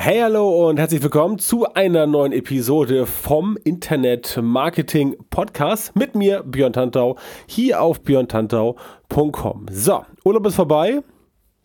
Hey, 0.00 0.20
hallo 0.20 0.68
und 0.68 0.78
herzlich 0.78 1.02
willkommen 1.02 1.40
zu 1.40 1.74
einer 1.74 2.06
neuen 2.06 2.30
Episode 2.30 3.04
vom 3.04 3.58
Internet 3.64 4.38
Marketing 4.40 5.16
Podcast 5.28 5.96
mit 5.96 6.14
mir, 6.14 6.44
Björn 6.44 6.72
Tantau, 6.72 7.16
hier 7.48 7.82
auf 7.82 8.02
björntantau.com. 8.02 9.66
So, 9.72 10.04
Urlaub 10.24 10.46
ist 10.46 10.54
vorbei 10.54 11.02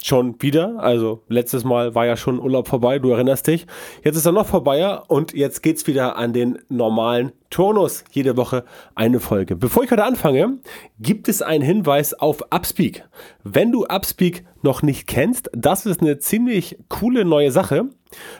schon 0.02 0.36
wieder. 0.42 0.80
Also 0.80 1.22
letztes 1.28 1.64
Mal 1.64 1.94
war 1.94 2.08
ja 2.08 2.18
schon 2.18 2.40
Urlaub 2.40 2.68
vorbei, 2.68 2.98
du 2.98 3.12
erinnerst 3.12 3.46
dich. 3.46 3.68
Jetzt 4.04 4.18
ist 4.18 4.26
er 4.26 4.32
noch 4.32 4.48
vorbei 4.48 4.98
und 5.08 5.34
jetzt 5.34 5.62
geht's 5.62 5.86
wieder 5.86 6.16
an 6.16 6.34
den 6.34 6.58
normalen 6.70 7.34
Turnus. 7.54 8.04
Jede 8.10 8.36
Woche 8.36 8.66
eine 8.96 9.20
Folge. 9.20 9.56
Bevor 9.56 9.84
ich 9.84 9.92
heute 9.92 10.04
anfange, 10.04 10.58
gibt 11.00 11.28
es 11.28 11.44
einen 11.44 11.64
Hinweis 11.64 12.16
auf 12.16 12.42
Upspeak. 12.50 13.08
Wenn 13.44 13.72
du 13.72 13.86
Upspeak 13.86 14.44
noch 14.64 14.82
nicht 14.82 15.06
kennst, 15.06 15.52
das 15.54 15.86
ist 15.86 16.02
eine 16.02 16.18
ziemlich 16.18 16.80
coole 16.90 17.26
neue 17.26 17.52
Sache, 17.52 17.90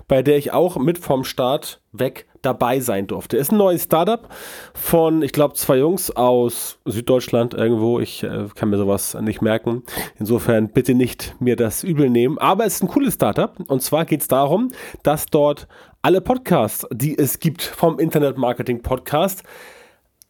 bei 0.08 0.24
der 0.24 0.38
ich 0.38 0.52
auch 0.52 0.78
mit 0.78 0.98
vom 0.98 1.26
Start 1.26 1.80
weg 1.92 2.26
dabei 2.42 2.80
sein 2.80 3.06
durfte. 3.06 3.38
Ist 3.38 3.52
ein 3.52 3.58
neues 3.58 3.84
Startup 3.84 4.28
von, 4.74 5.22
ich 5.22 5.32
glaube, 5.32 5.54
zwei 5.54 5.78
Jungs 5.78 6.10
aus 6.10 6.80
Süddeutschland 6.86 7.54
irgendwo. 7.54 8.00
Ich 8.00 8.24
äh, 8.24 8.48
kann 8.56 8.70
mir 8.70 8.78
sowas 8.78 9.16
nicht 9.22 9.44
merken. 9.44 9.84
Insofern 10.18 10.70
bitte 10.70 10.96
nicht 10.96 11.36
mir 11.40 11.56
das 11.56 11.84
übel 11.84 12.10
nehmen. 12.10 12.40
Aber 12.40 12.66
es 12.66 12.76
ist 12.76 12.84
ein 12.84 12.88
cooles 12.90 13.14
Startup. 13.14 13.54
Und 13.68 13.84
zwar 13.84 14.06
geht 14.06 14.22
es 14.22 14.28
darum, 14.28 14.72
dass 15.04 15.28
dort 15.28 15.68
alle 16.04 16.20
Podcasts, 16.20 16.86
die 16.92 17.18
es 17.18 17.40
gibt 17.40 17.64
vom 17.64 17.98
Internet 17.98 18.38
Marketing 18.38 18.82
Podcast, 18.82 19.42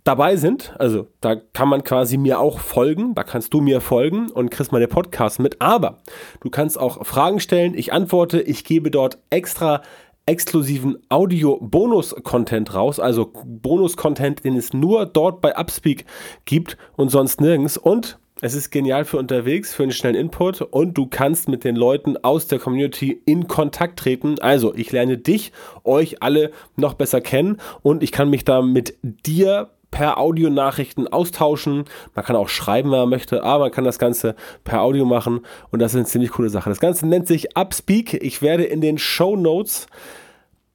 dabei 0.03 0.35
sind. 0.35 0.75
Also 0.77 1.07
da 1.19 1.35
kann 1.35 1.67
man 1.67 1.83
quasi 1.83 2.17
mir 2.17 2.39
auch 2.39 2.59
folgen, 2.59 3.15
da 3.15 3.23
kannst 3.23 3.53
du 3.55 3.59
mir 3.59 3.81
folgen 3.81 4.29
und 4.29 4.51
kriegst 4.51 4.71
meine 4.71 4.87
Podcasts 4.87 5.39
mit. 5.39 5.61
Aber 5.61 5.97
du 6.41 6.51
kannst 6.51 6.79
auch 6.79 7.03
Fragen 7.07 7.39
stellen, 7.39 7.73
ich 7.75 7.91
antworte, 7.91 8.39
ich 8.39 8.63
gebe 8.65 8.91
dort 8.91 9.17
extra 9.31 9.81
exklusiven 10.27 10.99
Audio-Bonus-Content 11.09 12.75
raus, 12.75 12.99
also 12.99 13.33
Bonus-Content, 13.43 14.45
den 14.45 14.55
es 14.55 14.73
nur 14.73 15.07
dort 15.07 15.41
bei 15.41 15.57
Upspeak 15.57 16.05
gibt 16.45 16.77
und 16.95 17.09
sonst 17.09 17.41
nirgends. 17.41 17.77
Und 17.77 18.19
es 18.43 18.55
ist 18.55 18.71
genial 18.71 19.05
für 19.05 19.19
unterwegs, 19.19 19.73
für 19.73 19.83
einen 19.83 19.93
schnellen 19.93 20.17
Input 20.17 20.61
und 20.61 20.97
du 20.97 21.07
kannst 21.07 21.47
mit 21.47 21.63
den 21.63 21.77
Leuten 21.77 22.17
aus 22.17 22.45
der 22.45 22.59
Community 22.59 23.21
in 23.25 23.47
Kontakt 23.47 23.97
treten. 23.97 24.35
Also, 24.41 24.75
ich 24.75 24.91
lerne 24.91 25.17
dich, 25.17 25.53
euch 25.85 26.21
alle 26.21 26.51
noch 26.75 26.95
besser 26.95 27.21
kennen 27.21 27.61
und 27.83 28.03
ich 28.03 28.11
kann 28.11 28.29
mich 28.29 28.43
da 28.43 28.61
mit 28.61 28.97
dir 29.01 29.69
per 29.91 30.17
Audionachrichten 30.17 31.07
austauschen. 31.07 31.85
Man 32.15 32.25
kann 32.25 32.35
auch 32.35 32.49
schreiben, 32.49 32.91
wenn 32.91 32.99
man 32.99 33.09
möchte, 33.09 33.43
aber 33.45 33.65
man 33.65 33.71
kann 33.71 33.85
das 33.85 33.97
Ganze 33.97 34.35
per 34.65 34.81
Audio 34.81 35.05
machen 35.05 35.45
und 35.71 35.79
das 35.79 35.93
ist 35.93 35.99
eine 35.99 36.05
ziemlich 36.05 36.31
coole 36.31 36.49
Sache. 36.49 36.69
Das 36.69 36.81
Ganze 36.81 37.07
nennt 37.07 37.27
sich 37.27 37.55
Upspeak. 37.55 38.15
Ich 38.15 38.41
werde 38.41 38.65
in 38.65 38.81
den 38.81 38.97
Show 38.97 39.37
Notes 39.37 39.87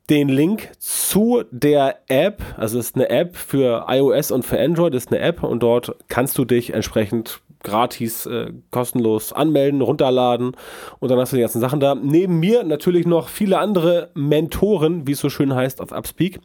den 0.09 0.31
Link 0.31 0.71
zu 0.79 1.43
der 1.51 1.99
App, 2.09 2.43
also 2.57 2.79
es 2.79 2.87
ist 2.87 2.97
eine 2.97 3.11
App 3.11 3.37
für 3.37 3.85
iOS 3.89 4.31
und 4.31 4.47
für 4.47 4.59
Android, 4.59 4.95
ist 4.95 5.13
eine 5.13 5.21
App 5.21 5.43
und 5.43 5.63
dort 5.63 5.95
kannst 6.09 6.39
du 6.39 6.47
dich 6.47 6.73
entsprechend 6.73 7.43
gratis, 7.63 8.27
äh, 8.27 8.53
kostenlos 8.71 9.33
anmelden, 9.33 9.81
runterladen 9.81 10.53
und 11.01 11.11
dann 11.11 11.19
hast 11.19 11.33
du 11.33 11.37
die 11.37 11.43
ganzen 11.43 11.61
Sachen 11.61 11.81
da. 11.81 11.95
Neben 11.95 12.39
mir 12.41 12.65
natürlich 12.65 13.07
noch 13.07 13.29
viele 13.29 13.59
andere 13.59 14.11
Mentoren, 14.15 15.07
wie 15.07 15.13
es 15.13 15.21
so 15.21 15.29
schön 15.29 15.55
heißt 15.55 15.81
auf 15.81 15.93
Upspeak. 15.93 16.41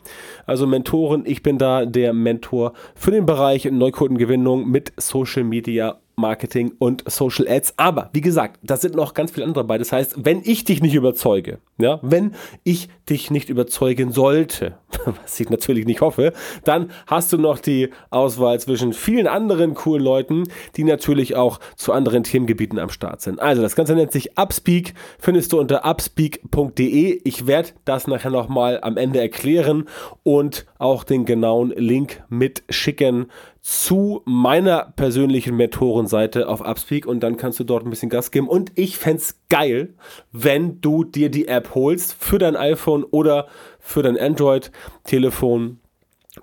Also 0.45 0.67
Mentoren, 0.67 1.23
ich 1.25 1.43
bin 1.43 1.57
da 1.57 1.85
der 1.85 2.13
Mentor 2.13 2.73
für 2.95 3.11
den 3.11 3.25
Bereich 3.25 3.65
Neukundengewinnung 3.65 4.67
mit 4.69 4.93
Social 4.97 5.43
Media 5.43 5.99
Marketing 6.15 6.73
und 6.79 7.03
Social 7.09 7.47
Ads. 7.47 7.73
Aber 7.77 8.09
wie 8.13 8.21
gesagt, 8.21 8.59
da 8.63 8.77
sind 8.77 8.95
noch 8.95 9.13
ganz 9.13 9.31
viele 9.31 9.45
andere 9.45 9.63
dabei. 9.63 9.77
Das 9.77 9.91
heißt, 9.91 10.25
wenn 10.25 10.41
ich 10.43 10.63
dich 10.63 10.81
nicht 10.81 10.93
überzeuge, 10.93 11.59
ja, 11.77 11.99
wenn 12.01 12.33
ich 12.63 12.89
dich 13.09 13.31
nicht 13.31 13.49
überzeugen 13.49 14.11
sollte, 14.11 14.77
was 15.05 15.39
ich 15.39 15.49
natürlich 15.49 15.85
nicht 15.85 16.01
hoffe, 16.01 16.33
dann 16.63 16.91
hast 17.07 17.33
du 17.33 17.37
noch 17.37 17.59
die 17.59 17.89
Auswahl 18.09 18.59
zwischen 18.59 18.93
vielen 18.93 19.27
anderen 19.27 19.73
coolen 19.73 20.03
Leuten, 20.03 20.43
die 20.75 20.83
natürlich 20.83 21.35
auch 21.35 21.59
zu 21.75 21.93
anderen 21.93 22.23
Themengebieten 22.23 22.79
am 22.79 22.89
Start 22.89 23.21
sind. 23.21 23.39
Also 23.39 23.61
das 23.61 23.75
Ganze 23.75 23.95
nennt 23.95 24.11
sich 24.11 24.37
Upspeak, 24.37 24.93
findest 25.19 25.51
du 25.51 25.59
unter 25.59 25.85
upspeak.de. 25.89 27.21
Ich 27.23 27.47
werde 27.47 27.69
das 27.85 28.07
nachher 28.07 28.31
nochmal 28.31 28.79
am 28.81 28.97
Ende 28.97 29.19
erklären 29.19 29.85
und 30.23 30.65
auch 30.77 31.03
den 31.03 31.25
genauen 31.25 31.71
Link 31.75 32.23
mitschicken 32.29 33.27
zu 33.63 34.21
meiner 34.25 34.91
persönlichen 34.97 35.55
Mentorenseite 35.55 36.49
auf 36.49 36.59
Upspeak 36.59 37.05
und 37.05 37.21
dann 37.21 37.37
kannst 37.37 37.61
du 37.61 37.63
dort 37.63 37.85
ein 37.85 37.89
bisschen 37.89 38.09
Gas 38.09 38.29
geben. 38.29 38.49
Und 38.49 38.73
ich 38.75 38.97
fände 38.97 39.23
geil, 39.49 39.93
wenn 40.33 40.81
du 40.81 41.05
dir 41.05 41.31
die 41.31 41.47
App 41.47 41.73
holst 41.73 42.13
für 42.19 42.39
dein 42.39 42.57
iPhone 42.57 43.05
oder 43.05 43.47
für 43.79 44.03
dein 44.03 44.19
Android-Telefon 44.19 45.79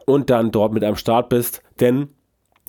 und 0.06 0.30
dann 0.30 0.50
dort 0.50 0.72
mit 0.72 0.82
am 0.82 0.96
Start 0.96 1.28
bist. 1.28 1.62
Denn 1.78 2.08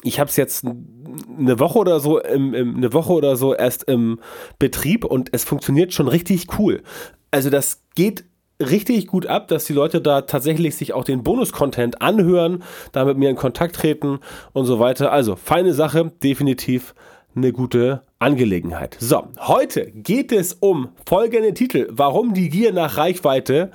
ich 0.03 0.19
habe 0.19 0.29
es 0.29 0.35
jetzt 0.35 0.65
eine 0.65 1.59
Woche 1.59 1.79
oder 1.79 2.01
so 2.01 2.19
im, 2.19 2.53
im, 2.53 2.75
eine 2.75 2.91
Woche 2.91 3.13
oder 3.13 3.37
so 3.37 3.55
erst 3.55 3.85
im 3.85 4.19
Betrieb 4.59 5.05
und 5.05 5.29
es 5.31 5.45
funktioniert 5.45 5.93
schon 5.93 6.09
richtig 6.09 6.59
cool. 6.59 6.83
Also 7.31 7.49
das 7.49 7.83
geht 7.95 8.25
richtig 8.69 9.07
gut 9.07 9.25
ab, 9.25 9.47
dass 9.47 9.65
die 9.65 9.73
Leute 9.73 10.01
da 10.01 10.21
tatsächlich 10.21 10.75
sich 10.75 10.93
auch 10.93 11.03
den 11.03 11.23
Bonus-Content 11.23 12.01
anhören, 12.01 12.63
da 12.91 13.05
mit 13.05 13.17
mir 13.17 13.29
in 13.29 13.35
Kontakt 13.35 13.75
treten 13.75 14.19
und 14.53 14.65
so 14.65 14.79
weiter. 14.79 15.11
Also, 15.11 15.35
feine 15.35 15.73
Sache, 15.73 16.11
definitiv 16.23 16.93
eine 17.35 17.53
gute 17.53 18.03
Angelegenheit. 18.19 18.97
So, 18.99 19.27
heute 19.39 19.91
geht 19.91 20.31
es 20.31 20.53
um 20.53 20.89
folgende 21.07 21.53
Titel, 21.53 21.87
warum 21.89 22.33
die 22.33 22.49
Gier 22.49 22.73
nach 22.73 22.97
Reichweite 22.97 23.71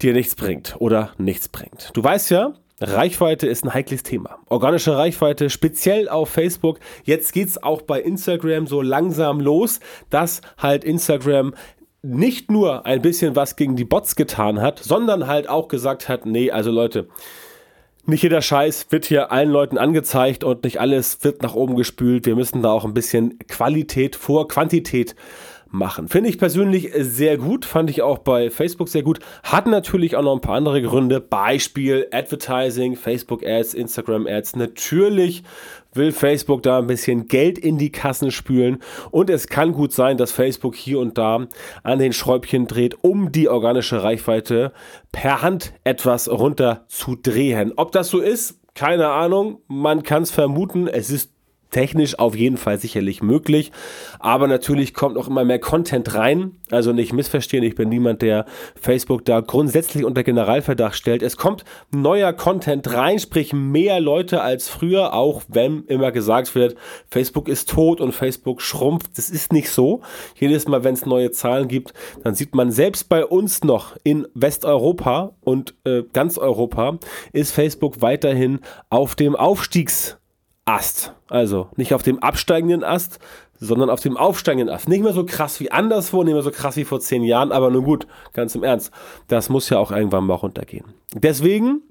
dir 0.00 0.12
nichts 0.12 0.34
bringt 0.34 0.76
oder 0.78 1.10
nichts 1.18 1.48
bringt. 1.48 1.90
Du 1.94 2.02
weißt 2.02 2.30
ja, 2.30 2.54
Reichweite 2.80 3.48
ist 3.48 3.64
ein 3.64 3.74
heikles 3.74 4.04
Thema. 4.04 4.38
Organische 4.48 4.96
Reichweite, 4.96 5.50
speziell 5.50 6.08
auf 6.08 6.28
Facebook. 6.28 6.78
Jetzt 7.02 7.32
geht 7.32 7.48
es 7.48 7.60
auch 7.60 7.82
bei 7.82 8.00
Instagram 8.00 8.68
so 8.68 8.80
langsam 8.82 9.40
los, 9.40 9.80
dass 10.10 10.42
halt 10.58 10.84
Instagram 10.84 11.54
nicht 12.08 12.50
nur 12.50 12.86
ein 12.86 13.02
bisschen 13.02 13.36
was 13.36 13.56
gegen 13.56 13.76
die 13.76 13.84
Bots 13.84 14.16
getan 14.16 14.60
hat, 14.60 14.78
sondern 14.78 15.26
halt 15.26 15.48
auch 15.48 15.68
gesagt 15.68 16.08
hat, 16.08 16.26
nee, 16.26 16.50
also 16.50 16.70
Leute, 16.70 17.08
nicht 18.06 18.22
jeder 18.22 18.40
Scheiß 18.40 18.86
wird 18.90 19.04
hier 19.04 19.30
allen 19.30 19.50
Leuten 19.50 19.76
angezeigt 19.76 20.42
und 20.42 20.64
nicht 20.64 20.80
alles 20.80 21.22
wird 21.22 21.42
nach 21.42 21.54
oben 21.54 21.76
gespült. 21.76 22.24
Wir 22.24 22.36
müssen 22.36 22.62
da 22.62 22.70
auch 22.72 22.86
ein 22.86 22.94
bisschen 22.94 23.38
Qualität 23.48 24.16
vor 24.16 24.48
Quantität 24.48 25.14
machen. 25.70 26.08
Finde 26.08 26.30
ich 26.30 26.38
persönlich 26.38 26.90
sehr 26.96 27.36
gut, 27.36 27.66
fand 27.66 27.90
ich 27.90 28.00
auch 28.00 28.18
bei 28.18 28.50
Facebook 28.50 28.88
sehr 28.88 29.02
gut. 29.02 29.18
Hat 29.42 29.66
natürlich 29.66 30.16
auch 30.16 30.22
noch 30.22 30.34
ein 30.34 30.40
paar 30.40 30.56
andere 30.56 30.80
Gründe. 30.80 31.20
Beispiel 31.20 32.06
Advertising, 32.10 32.96
Facebook 32.96 33.44
Ads, 33.46 33.74
Instagram 33.74 34.26
Ads. 34.26 34.56
Natürlich 34.56 35.42
will 35.98 36.12
Facebook 36.12 36.62
da 36.62 36.78
ein 36.78 36.86
bisschen 36.86 37.26
Geld 37.26 37.58
in 37.58 37.76
die 37.76 37.92
Kassen 37.92 38.30
spülen 38.30 38.78
und 39.10 39.28
es 39.28 39.48
kann 39.48 39.72
gut 39.72 39.92
sein, 39.92 40.16
dass 40.16 40.32
Facebook 40.32 40.74
hier 40.74 40.98
und 40.98 41.18
da 41.18 41.46
an 41.82 41.98
den 41.98 42.14
Schräubchen 42.14 42.66
dreht, 42.66 42.96
um 43.02 43.32
die 43.32 43.50
organische 43.50 44.02
Reichweite 44.02 44.72
per 45.12 45.42
Hand 45.42 45.74
etwas 45.84 46.30
runter 46.30 46.86
zu 46.88 47.16
drehen. 47.16 47.74
Ob 47.76 47.92
das 47.92 48.08
so 48.08 48.20
ist, 48.20 48.58
keine 48.74 49.08
Ahnung. 49.08 49.60
Man 49.66 50.04
kann 50.04 50.22
es 50.22 50.30
vermuten. 50.30 50.86
Es 50.86 51.10
ist 51.10 51.32
technisch 51.70 52.18
auf 52.18 52.34
jeden 52.34 52.56
Fall 52.56 52.78
sicherlich 52.78 53.22
möglich. 53.22 53.72
Aber 54.18 54.46
natürlich 54.46 54.94
kommt 54.94 55.16
auch 55.16 55.28
immer 55.28 55.44
mehr 55.44 55.58
Content 55.58 56.14
rein. 56.14 56.52
Also 56.70 56.92
nicht 56.92 57.12
missverstehen, 57.12 57.64
ich 57.64 57.74
bin 57.74 57.88
niemand, 57.88 58.22
der 58.22 58.46
Facebook 58.80 59.24
da 59.24 59.40
grundsätzlich 59.40 60.04
unter 60.04 60.22
Generalverdacht 60.22 60.96
stellt. 60.96 61.22
Es 61.22 61.36
kommt 61.36 61.64
neuer 61.90 62.32
Content 62.32 62.92
rein, 62.92 63.18
sprich 63.18 63.52
mehr 63.52 64.00
Leute 64.00 64.42
als 64.42 64.68
früher, 64.68 65.14
auch 65.14 65.42
wenn 65.48 65.84
immer 65.84 66.12
gesagt 66.12 66.54
wird, 66.54 66.76
Facebook 67.10 67.48
ist 67.48 67.70
tot 67.70 68.00
und 68.00 68.12
Facebook 68.12 68.62
schrumpft. 68.62 69.16
Das 69.16 69.30
ist 69.30 69.52
nicht 69.52 69.70
so. 69.70 70.02
Jedes 70.36 70.68
Mal, 70.68 70.84
wenn 70.84 70.94
es 70.94 71.06
neue 71.06 71.30
Zahlen 71.30 71.68
gibt, 71.68 71.92
dann 72.22 72.34
sieht 72.34 72.54
man 72.54 72.70
selbst 72.70 73.08
bei 73.08 73.24
uns 73.24 73.64
noch 73.64 73.96
in 74.04 74.26
Westeuropa 74.34 75.34
und 75.40 75.74
äh, 75.84 76.02
ganz 76.12 76.38
Europa 76.38 76.98
ist 77.32 77.52
Facebook 77.52 78.00
weiterhin 78.00 78.60
auf 78.90 79.14
dem 79.14 79.36
Aufstiegs 79.36 80.18
Ast. 80.68 81.14
Also 81.28 81.68
nicht 81.76 81.94
auf 81.94 82.02
dem 82.02 82.22
absteigenden 82.22 82.84
Ast, 82.84 83.18
sondern 83.58 83.88
auf 83.90 84.00
dem 84.00 84.16
aufsteigenden 84.16 84.74
Ast. 84.74 84.88
Nicht 84.88 85.02
mehr 85.02 85.14
so 85.14 85.24
krass 85.24 85.60
wie 85.60 85.70
anderswo, 85.70 86.22
nicht 86.22 86.34
mehr 86.34 86.42
so 86.42 86.50
krass 86.50 86.76
wie 86.76 86.84
vor 86.84 87.00
zehn 87.00 87.24
Jahren, 87.24 87.52
aber 87.52 87.70
nun 87.70 87.84
gut, 87.84 88.06
ganz 88.34 88.54
im 88.54 88.62
Ernst. 88.62 88.92
Das 89.28 89.48
muss 89.48 89.70
ja 89.70 89.78
auch 89.78 89.90
irgendwann 89.90 90.26
mal 90.26 90.34
runtergehen. 90.34 90.84
Deswegen 91.14 91.82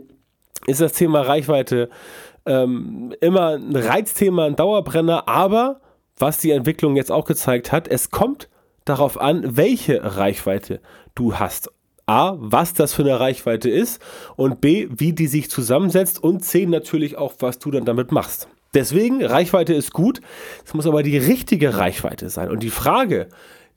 ist 0.67 0.79
das 0.79 0.93
Thema 0.93 1.21
Reichweite 1.21 1.89
ähm, 2.45 3.15
immer 3.19 3.55
ein 3.55 3.75
Reizthema, 3.75 4.45
ein 4.45 4.55
Dauerbrenner, 4.55 5.27
aber 5.27 5.81
was 6.17 6.37
die 6.37 6.51
Entwicklung 6.51 6.95
jetzt 6.95 7.11
auch 7.11 7.25
gezeigt 7.25 7.71
hat, 7.71 7.87
es 7.87 8.11
kommt 8.11 8.47
darauf 8.85 9.19
an, 9.19 9.57
welche 9.57 10.15
Reichweite 10.17 10.81
du 11.15 11.35
hast. 11.35 11.71
A, 12.05 12.35
was 12.37 12.73
das 12.73 12.93
für 12.93 13.01
eine 13.01 13.19
Reichweite 13.19 13.69
ist 13.69 14.01
und 14.37 14.61
B, 14.61 14.87
wie 14.91 15.13
die 15.13 15.27
sich 15.27 15.49
zusammensetzt 15.49 16.23
und 16.23 16.45
C, 16.45 16.65
natürlich 16.65 17.17
auch, 17.17 17.33
was 17.39 17.59
du 17.59 17.69
dann 17.69 17.83
damit 17.83 18.11
machst. 18.13 18.47
Deswegen, 18.73 19.23
Reichweite 19.23 19.73
ist 19.73 19.93
gut, 19.93 20.21
es 20.65 20.73
muss 20.73 20.87
aber 20.87 21.03
die 21.03 21.17
richtige 21.17 21.77
Reichweite 21.77 22.29
sein. 22.29 22.49
Und 22.49 22.63
die 22.63 22.69
Frage, 22.69 23.27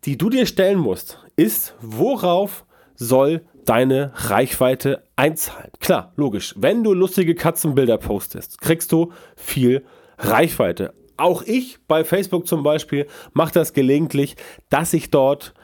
die 0.04 0.19
du 0.19 0.31
dir 0.31 0.46
stellen 0.46 0.78
musst, 0.78 1.19
ist, 1.37 1.75
worauf 1.81 2.64
soll 2.94 3.42
deine 3.64 4.12
Reichweite 4.14 5.04
einzahlen? 5.16 5.70
Klar, 5.81 6.12
logisch. 6.16 6.54
Wenn 6.56 6.82
du 6.82 6.92
lustige 6.92 7.34
Katzenbilder 7.34 7.98
postest, 7.98 8.60
kriegst 8.60 8.92
du 8.92 9.12
viel 9.37 9.84
Reichweite. 10.19 10.93
Auch 11.16 11.43
ich 11.43 11.78
bei 11.86 12.04
Facebook 12.04 12.46
zum 12.46 12.62
Beispiel 12.62 13.06
mache 13.32 13.52
das 13.52 13.72
gelegentlich, 13.72 14.36
dass 14.70 14.93
ich 14.93 15.10
dort 15.10 15.54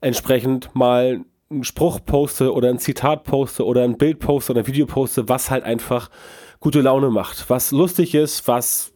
entsprechend 0.00 0.74
mal 0.74 1.24
einen 1.50 1.64
Spruch 1.64 2.00
poste 2.04 2.52
oder 2.52 2.68
ein 2.68 2.78
Zitat 2.78 3.24
poste 3.24 3.66
oder 3.66 3.82
ein 3.82 3.98
Bild 3.98 4.20
poste 4.20 4.52
oder 4.52 4.62
ein 4.62 4.66
Video 4.66 4.86
poste, 4.86 5.28
was 5.28 5.50
halt 5.50 5.64
einfach 5.64 6.10
gute 6.60 6.82
Laune 6.82 7.10
macht, 7.10 7.48
was 7.48 7.72
lustig 7.72 8.14
ist, 8.14 8.46
was 8.46 8.92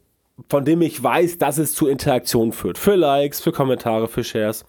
von 0.48 0.64
dem 0.64 0.82
ich 0.82 1.02
weiß, 1.02 1.38
dass 1.38 1.58
es 1.58 1.74
zu 1.74 1.86
Interaktion 1.86 2.52
führt. 2.52 2.76
Für 2.76 2.96
Likes, 2.96 3.40
für 3.40 3.52
Kommentare, 3.52 4.08
für 4.08 4.24
Shares 4.24 4.64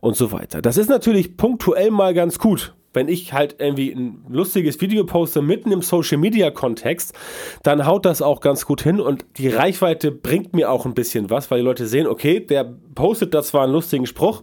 und 0.00 0.16
so 0.16 0.32
weiter. 0.32 0.62
Das 0.62 0.76
ist 0.76 0.88
natürlich 0.88 1.36
punktuell 1.36 1.90
mal 1.90 2.14
ganz 2.14 2.38
gut. 2.38 2.74
Wenn 2.92 3.08
ich 3.08 3.32
halt 3.32 3.56
irgendwie 3.60 3.92
ein 3.92 4.24
lustiges 4.28 4.80
Video 4.80 5.06
poste 5.06 5.42
mitten 5.42 5.70
im 5.70 5.80
Social 5.80 6.18
Media 6.18 6.50
Kontext, 6.50 7.14
dann 7.62 7.86
haut 7.86 8.04
das 8.04 8.20
auch 8.20 8.40
ganz 8.40 8.66
gut 8.66 8.82
hin 8.82 9.00
und 9.00 9.24
die 9.36 9.48
Reichweite 9.48 10.10
bringt 10.10 10.54
mir 10.54 10.72
auch 10.72 10.86
ein 10.86 10.94
bisschen 10.94 11.30
was, 11.30 11.50
weil 11.50 11.60
die 11.60 11.64
Leute 11.64 11.86
sehen, 11.86 12.08
okay, 12.08 12.40
der 12.40 12.64
postet 12.96 13.32
da 13.32 13.42
zwar 13.42 13.62
einen 13.62 13.72
lustigen 13.72 14.06
Spruch, 14.06 14.42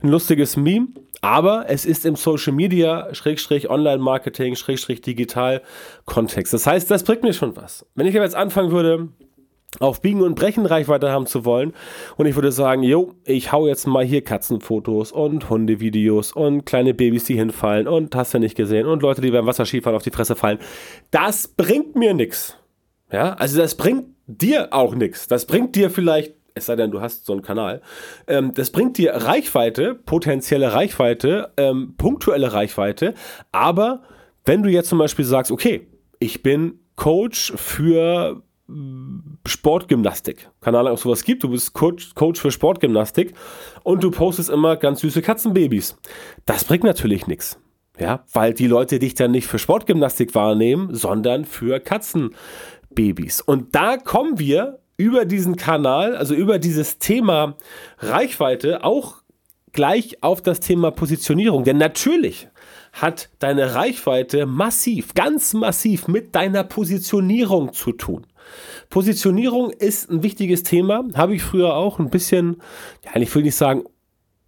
ein 0.00 0.10
lustiges 0.10 0.56
Meme, 0.56 0.88
aber 1.20 1.66
es 1.68 1.84
ist 1.84 2.06
im 2.06 2.16
Social 2.16 2.52
Media, 2.52 3.12
Schrägstrich 3.14 3.70
Online 3.70 3.98
Marketing, 3.98 4.54
Schrägstrich 4.54 5.00
Digital 5.00 5.62
Kontext. 6.04 6.52
Das 6.52 6.66
heißt, 6.66 6.90
das 6.90 7.02
bringt 7.02 7.22
mir 7.22 7.32
schon 7.32 7.56
was. 7.56 7.86
Wenn 7.94 8.06
ich 8.06 8.14
aber 8.14 8.24
jetzt 8.24 8.36
anfangen 8.36 8.70
würde, 8.70 9.08
auf 9.80 10.00
Biegen 10.00 10.22
und 10.22 10.34
Brechen 10.34 10.66
Reichweite 10.66 11.10
haben 11.10 11.26
zu 11.26 11.44
wollen. 11.44 11.74
Und 12.16 12.26
ich 12.26 12.34
würde 12.34 12.52
sagen, 12.52 12.82
jo, 12.82 13.14
ich 13.24 13.52
hau 13.52 13.66
jetzt 13.66 13.86
mal 13.86 14.04
hier 14.04 14.24
Katzenfotos 14.24 15.12
und 15.12 15.50
Hundevideos 15.50 16.32
und 16.32 16.64
kleine 16.64 16.94
Babys, 16.94 17.24
die 17.24 17.36
hinfallen 17.36 17.86
und 17.86 18.14
hast 18.14 18.34
du 18.34 18.38
nicht 18.38 18.56
gesehen 18.56 18.86
und 18.86 19.02
Leute, 19.02 19.20
die 19.20 19.30
beim 19.30 19.46
Wasserskifahren 19.46 19.96
auf 19.96 20.02
die 20.02 20.10
Fresse 20.10 20.36
fallen. 20.36 20.58
Das 21.10 21.48
bringt 21.48 21.96
mir 21.96 22.14
nichts. 22.14 22.56
Ja, 23.12 23.34
also 23.34 23.58
das 23.58 23.74
bringt 23.74 24.06
dir 24.26 24.68
auch 24.72 24.94
nichts. 24.94 25.28
Das 25.28 25.46
bringt 25.46 25.76
dir 25.76 25.90
vielleicht, 25.90 26.34
es 26.58 26.66
sei 26.66 26.76
denn, 26.76 26.90
du 26.90 27.00
hast 27.00 27.26
so 27.26 27.32
einen 27.32 27.42
Kanal, 27.42 27.80
ähm, 28.26 28.54
das 28.54 28.70
bringt 28.70 28.98
dir 28.98 29.14
Reichweite, 29.14 29.94
potenzielle 29.94 30.72
Reichweite, 30.72 31.52
ähm, 31.56 31.94
punktuelle 31.96 32.52
Reichweite. 32.52 33.14
Aber 33.52 34.02
wenn 34.44 34.62
du 34.62 34.70
jetzt 34.70 34.88
zum 34.88 34.98
Beispiel 34.98 35.24
sagst, 35.24 35.50
okay, 35.50 35.88
ich 36.18 36.42
bin 36.42 36.80
Coach 36.96 37.52
für 37.56 38.42
Sportgymnastik. 39.46 40.50
Keine 40.60 40.78
Ahnung, 40.78 40.92
ob 40.92 40.98
es 40.98 41.02
sowas 41.02 41.24
gibt. 41.24 41.42
Du 41.42 41.48
bist 41.48 41.72
Coach, 41.72 42.14
Coach 42.14 42.38
für 42.38 42.50
Sportgymnastik 42.50 43.32
und 43.82 44.04
du 44.04 44.10
postest 44.10 44.50
immer 44.50 44.76
ganz 44.76 45.00
süße 45.00 45.22
Katzenbabys. 45.22 45.96
Das 46.44 46.64
bringt 46.64 46.84
natürlich 46.84 47.26
nichts. 47.26 47.58
Ja, 47.98 48.24
weil 48.32 48.54
die 48.54 48.68
Leute 48.68 48.98
dich 49.00 49.14
dann 49.14 49.32
nicht 49.32 49.48
für 49.48 49.58
Sportgymnastik 49.58 50.34
wahrnehmen, 50.34 50.94
sondern 50.94 51.44
für 51.44 51.80
Katzenbabys. 51.80 53.40
Und 53.40 53.74
da 53.74 53.96
kommen 53.96 54.38
wir 54.38 54.78
über 54.98 55.24
diesen 55.24 55.56
Kanal, 55.56 56.14
also 56.16 56.34
über 56.34 56.58
dieses 56.58 56.98
Thema 56.98 57.56
Reichweite, 58.00 58.84
auch 58.84 59.22
gleich 59.72 60.22
auf 60.22 60.42
das 60.42 60.60
Thema 60.60 60.90
Positionierung. 60.90 61.64
Denn 61.64 61.78
natürlich 61.78 62.48
hat 62.92 63.30
deine 63.38 63.74
Reichweite 63.74 64.44
massiv, 64.44 65.14
ganz 65.14 65.54
massiv 65.54 66.08
mit 66.08 66.34
deiner 66.34 66.64
Positionierung 66.64 67.72
zu 67.72 67.92
tun. 67.92 68.26
Positionierung 68.90 69.70
ist 69.70 70.10
ein 70.10 70.22
wichtiges 70.22 70.64
Thema, 70.64 71.04
habe 71.14 71.34
ich 71.34 71.42
früher 71.42 71.74
auch 71.74 71.98
ein 71.98 72.10
bisschen, 72.10 72.56
ja, 73.04 73.20
ich 73.20 73.32
will 73.34 73.42
nicht 73.42 73.56
sagen, 73.56 73.84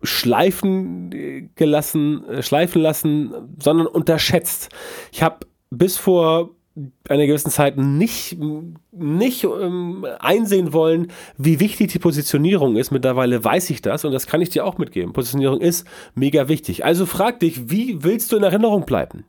schleifen 0.02 1.52
gelassen, 1.54 2.24
äh, 2.24 2.42
schleifen 2.42 2.82
lassen, 2.82 3.32
sondern 3.62 3.86
unterschätzt. 3.86 4.70
Ich 5.12 5.22
habe 5.22 5.46
bis 5.70 5.96
vor 5.96 6.50
einer 7.08 7.26
gewissen 7.26 7.50
Zeit 7.50 7.76
nicht, 7.76 8.38
nicht 8.92 9.44
ähm, 9.44 10.06
einsehen 10.18 10.72
wollen, 10.72 11.12
wie 11.36 11.60
wichtig 11.60 11.92
die 11.92 11.98
Positionierung 11.98 12.76
ist. 12.76 12.90
Mittlerweile 12.90 13.42
weiß 13.44 13.70
ich 13.70 13.82
das 13.82 14.04
und 14.04 14.12
das 14.12 14.26
kann 14.26 14.40
ich 14.40 14.50
dir 14.50 14.64
auch 14.64 14.78
mitgeben. 14.78 15.12
Positionierung 15.12 15.60
ist 15.60 15.86
mega 16.14 16.48
wichtig. 16.48 16.84
Also 16.84 17.06
frag 17.06 17.40
dich, 17.40 17.70
wie 17.70 18.02
willst 18.02 18.32
du 18.32 18.36
in 18.36 18.42
Erinnerung 18.42 18.84
bleiben? 18.84 19.24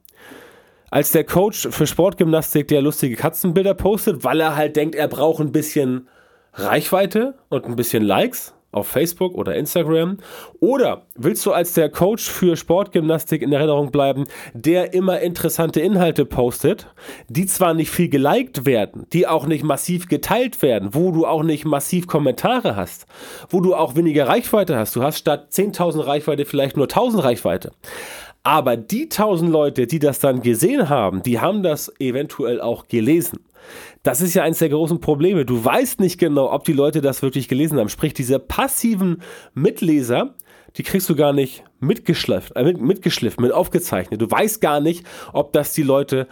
als 0.91 1.11
der 1.11 1.23
Coach 1.23 1.69
für 1.71 1.87
Sportgymnastik, 1.87 2.67
der 2.67 2.81
lustige 2.81 3.15
Katzenbilder 3.15 3.73
postet, 3.73 4.25
weil 4.25 4.41
er 4.41 4.57
halt 4.57 4.75
denkt, 4.75 4.93
er 4.93 5.07
braucht 5.07 5.39
ein 5.39 5.53
bisschen 5.53 6.09
Reichweite 6.53 7.35
und 7.47 7.65
ein 7.65 7.77
bisschen 7.77 8.03
Likes 8.03 8.53
auf 8.71 8.87
Facebook 8.87 9.35
oder 9.35 9.55
Instagram? 9.55 10.17
Oder 10.59 11.05
willst 11.15 11.45
du 11.45 11.51
als 11.51 11.73
der 11.73 11.89
Coach 11.89 12.29
für 12.29 12.55
Sportgymnastik 12.55 13.41
in 13.41 13.51
Erinnerung 13.51 13.91
bleiben, 13.91 14.25
der 14.53 14.93
immer 14.93 15.19
interessante 15.19 15.81
Inhalte 15.81 16.25
postet, 16.25 16.87
die 17.27 17.45
zwar 17.45 17.73
nicht 17.73 17.91
viel 17.91 18.09
geliked 18.09 18.65
werden, 18.65 19.05
die 19.13 19.27
auch 19.27 19.45
nicht 19.45 19.63
massiv 19.63 20.07
geteilt 20.07 20.61
werden, 20.61 20.93
wo 20.93 21.11
du 21.11 21.25
auch 21.25 21.43
nicht 21.43 21.65
massiv 21.65 22.07
Kommentare 22.07 22.75
hast, 22.75 23.05
wo 23.49 23.59
du 23.59 23.75
auch 23.75 23.95
weniger 23.95 24.27
Reichweite 24.27 24.77
hast. 24.77 24.95
Du 24.95 25.03
hast 25.03 25.17
statt 25.17 25.49
10.000 25.51 26.05
Reichweite 26.05 26.45
vielleicht 26.45 26.77
nur 26.77 26.87
1.000 26.87 27.23
Reichweite. 27.23 27.71
Aber 28.43 28.75
die 28.75 29.07
tausend 29.07 29.51
Leute, 29.51 29.85
die 29.85 29.99
das 29.99 30.19
dann 30.19 30.41
gesehen 30.41 30.89
haben, 30.89 31.21
die 31.21 31.39
haben 31.39 31.61
das 31.61 31.91
eventuell 31.99 32.59
auch 32.59 32.87
gelesen. 32.87 33.39
Das 34.03 34.21
ist 34.21 34.33
ja 34.33 34.43
eines 34.43 34.59
der 34.59 34.69
großen 34.69 34.99
Probleme. 34.99 35.45
Du 35.45 35.63
weißt 35.63 35.99
nicht 35.99 36.17
genau, 36.17 36.51
ob 36.51 36.63
die 36.63 36.73
Leute 36.73 37.01
das 37.01 37.21
wirklich 37.21 37.47
gelesen 37.47 37.79
haben. 37.79 37.89
Sprich, 37.89 38.13
diese 38.13 38.39
passiven 38.39 39.21
Mitleser, 39.53 40.35
die 40.77 40.83
kriegst 40.83 41.09
du 41.09 41.15
gar 41.15 41.33
nicht 41.33 41.63
mitgeschliffen, 41.79 42.55
äh, 42.55 42.73
mitgeschliffen, 42.73 43.43
mit 43.43 43.53
aufgezeichnet. 43.53 44.21
Du 44.21 44.29
weißt 44.29 44.61
gar 44.61 44.79
nicht, 44.79 45.05
ob 45.33 45.53
das 45.53 45.73
die 45.73 45.83
Leute 45.83 46.27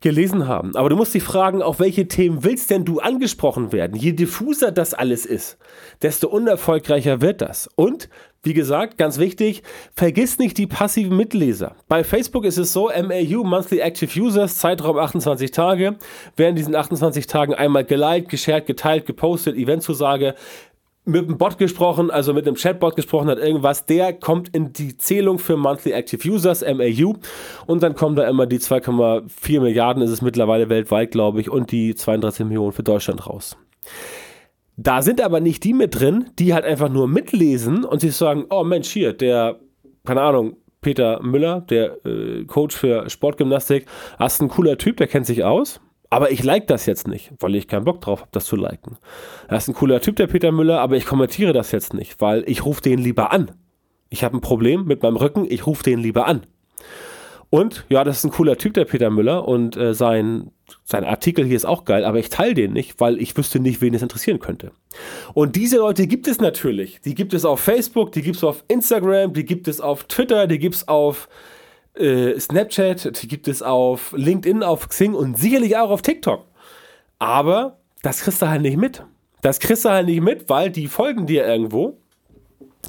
gelesen 0.00 0.46
haben. 0.46 0.76
Aber 0.76 0.88
du 0.88 0.96
musst 0.96 1.14
dich 1.14 1.22
fragen, 1.22 1.62
auf 1.62 1.80
welche 1.80 2.06
Themen 2.06 2.44
willst 2.44 2.70
denn 2.70 2.84
du 2.84 3.00
angesprochen 3.00 3.72
werden? 3.72 3.96
Je 3.96 4.12
diffuser 4.12 4.70
das 4.70 4.94
alles 4.94 5.24
ist, 5.24 5.58
desto 6.02 6.28
unerfolgreicher 6.28 7.20
wird 7.20 7.40
das. 7.40 7.68
Und 7.76 8.08
wie 8.42 8.54
gesagt, 8.54 8.96
ganz 8.96 9.18
wichtig, 9.18 9.64
vergiss 9.92 10.38
nicht 10.38 10.56
die 10.58 10.68
passiven 10.68 11.16
Mitleser. 11.16 11.74
Bei 11.88 12.04
Facebook 12.04 12.44
ist 12.44 12.58
es 12.58 12.72
so, 12.72 12.90
MAU, 12.90 13.42
Monthly 13.42 13.80
Active 13.80 14.20
Users, 14.20 14.58
Zeitraum 14.58 14.98
28 14.98 15.50
Tage, 15.50 15.96
werden 16.36 16.54
diesen 16.54 16.76
28 16.76 17.26
Tagen 17.26 17.54
einmal 17.54 17.84
geliked, 17.84 18.28
geshared, 18.28 18.66
geteilt, 18.66 19.04
gepostet, 19.06 19.56
Eventzusage, 19.56 20.36
mit 21.06 21.28
einem 21.28 21.38
Bot 21.38 21.56
gesprochen, 21.56 22.10
also 22.10 22.34
mit 22.34 22.46
einem 22.46 22.56
Chatbot 22.56 22.96
gesprochen 22.96 23.28
hat, 23.28 23.38
irgendwas, 23.38 23.86
der 23.86 24.12
kommt 24.12 24.54
in 24.54 24.72
die 24.72 24.96
Zählung 24.96 25.38
für 25.38 25.56
Monthly 25.56 25.92
Active 25.92 26.28
Users, 26.28 26.62
MAU, 26.62 27.14
und 27.66 27.82
dann 27.82 27.94
kommen 27.94 28.16
da 28.16 28.28
immer 28.28 28.46
die 28.46 28.58
2,4 28.58 29.60
Milliarden, 29.60 30.02
ist 30.02 30.10
es 30.10 30.20
mittlerweile 30.20 30.68
weltweit, 30.68 31.12
glaube 31.12 31.40
ich, 31.40 31.48
und 31.48 31.70
die 31.70 31.94
32 31.94 32.46
Millionen 32.46 32.72
für 32.72 32.82
Deutschland 32.82 33.26
raus. 33.26 33.56
Da 34.76 35.00
sind 35.00 35.20
aber 35.20 35.40
nicht 35.40 35.64
die 35.64 35.72
mit 35.72 35.98
drin, 35.98 36.26
die 36.38 36.52
halt 36.52 36.64
einfach 36.64 36.90
nur 36.90 37.08
mitlesen 37.08 37.84
und 37.84 38.00
sich 38.00 38.14
sagen, 38.14 38.44
oh 38.50 38.64
Mensch, 38.64 38.88
hier, 38.88 39.12
der, 39.12 39.60
keine 40.04 40.22
Ahnung, 40.22 40.56
Peter 40.80 41.22
Müller, 41.22 41.62
der 41.62 42.04
äh, 42.04 42.44
Coach 42.44 42.76
für 42.76 43.08
Sportgymnastik, 43.08 43.86
hast 44.18 44.42
ein 44.42 44.48
cooler 44.48 44.76
Typ, 44.76 44.96
der 44.98 45.06
kennt 45.06 45.26
sich 45.26 45.44
aus. 45.44 45.80
Aber 46.10 46.30
ich 46.30 46.42
like 46.42 46.66
das 46.66 46.86
jetzt 46.86 47.08
nicht, 47.08 47.32
weil 47.40 47.54
ich 47.54 47.68
keinen 47.68 47.84
Bock 47.84 48.00
drauf 48.00 48.20
habe, 48.20 48.30
das 48.32 48.44
zu 48.44 48.56
liken. 48.56 48.96
Er 49.48 49.58
ist 49.58 49.68
ein 49.68 49.74
cooler 49.74 50.00
Typ, 50.00 50.16
der 50.16 50.26
Peter 50.26 50.52
Müller, 50.52 50.80
aber 50.80 50.96
ich 50.96 51.06
kommentiere 51.06 51.52
das 51.52 51.72
jetzt 51.72 51.94
nicht, 51.94 52.20
weil 52.20 52.44
ich 52.46 52.64
rufe 52.64 52.80
den 52.80 52.98
lieber 52.98 53.32
an. 53.32 53.50
Ich 54.08 54.22
habe 54.22 54.36
ein 54.36 54.40
Problem 54.40 54.84
mit 54.84 55.02
meinem 55.02 55.16
Rücken, 55.16 55.46
ich 55.48 55.66
rufe 55.66 55.82
den 55.82 55.98
lieber 55.98 56.26
an. 56.26 56.42
Und 57.50 57.84
ja, 57.88 58.02
das 58.02 58.18
ist 58.18 58.24
ein 58.24 58.32
cooler 58.32 58.56
Typ, 58.56 58.74
der 58.74 58.84
Peter 58.84 59.08
Müller, 59.10 59.46
und 59.46 59.76
äh, 59.76 59.94
sein, 59.94 60.50
sein 60.84 61.04
Artikel 61.04 61.44
hier 61.44 61.56
ist 61.56 61.64
auch 61.64 61.84
geil, 61.84 62.04
aber 62.04 62.18
ich 62.18 62.28
teile 62.28 62.54
den 62.54 62.72
nicht, 62.72 63.00
weil 63.00 63.20
ich 63.20 63.36
wüsste 63.36 63.60
nicht, 63.60 63.80
wen 63.80 63.94
es 63.94 64.02
interessieren 64.02 64.40
könnte. 64.40 64.72
Und 65.32 65.54
diese 65.54 65.78
Leute 65.78 66.06
gibt 66.06 66.26
es 66.26 66.40
natürlich. 66.40 67.00
Die 67.02 67.14
gibt 67.14 67.34
es 67.34 67.44
auf 67.44 67.60
Facebook, 67.60 68.12
die 68.12 68.22
gibt 68.22 68.36
es 68.36 68.44
auf 68.44 68.64
Instagram, 68.68 69.32
die 69.32 69.44
gibt 69.44 69.68
es 69.68 69.80
auf 69.80 70.04
Twitter, 70.04 70.46
die 70.46 70.58
gibt 70.58 70.74
es 70.74 70.88
auf 70.88 71.28
äh, 71.96 72.38
Snapchat, 72.38 73.22
die 73.22 73.28
gibt 73.28 73.48
es 73.48 73.62
auf 73.62 74.12
LinkedIn, 74.16 74.62
auf 74.62 74.88
Xing 74.88 75.14
und 75.14 75.38
sicherlich 75.38 75.76
auch 75.76 75.90
auf 75.90 76.02
TikTok. 76.02 76.44
Aber 77.18 77.78
das 78.02 78.20
kriegst 78.20 78.42
du 78.42 78.48
halt 78.48 78.62
nicht 78.62 78.76
mit. 78.76 79.02
Das 79.42 79.60
kriegst 79.60 79.84
du 79.84 79.90
halt 79.90 80.06
nicht 80.06 80.20
mit, 80.20 80.48
weil 80.48 80.70
die 80.70 80.88
folgen 80.88 81.26
dir 81.26 81.46
irgendwo. 81.46 81.98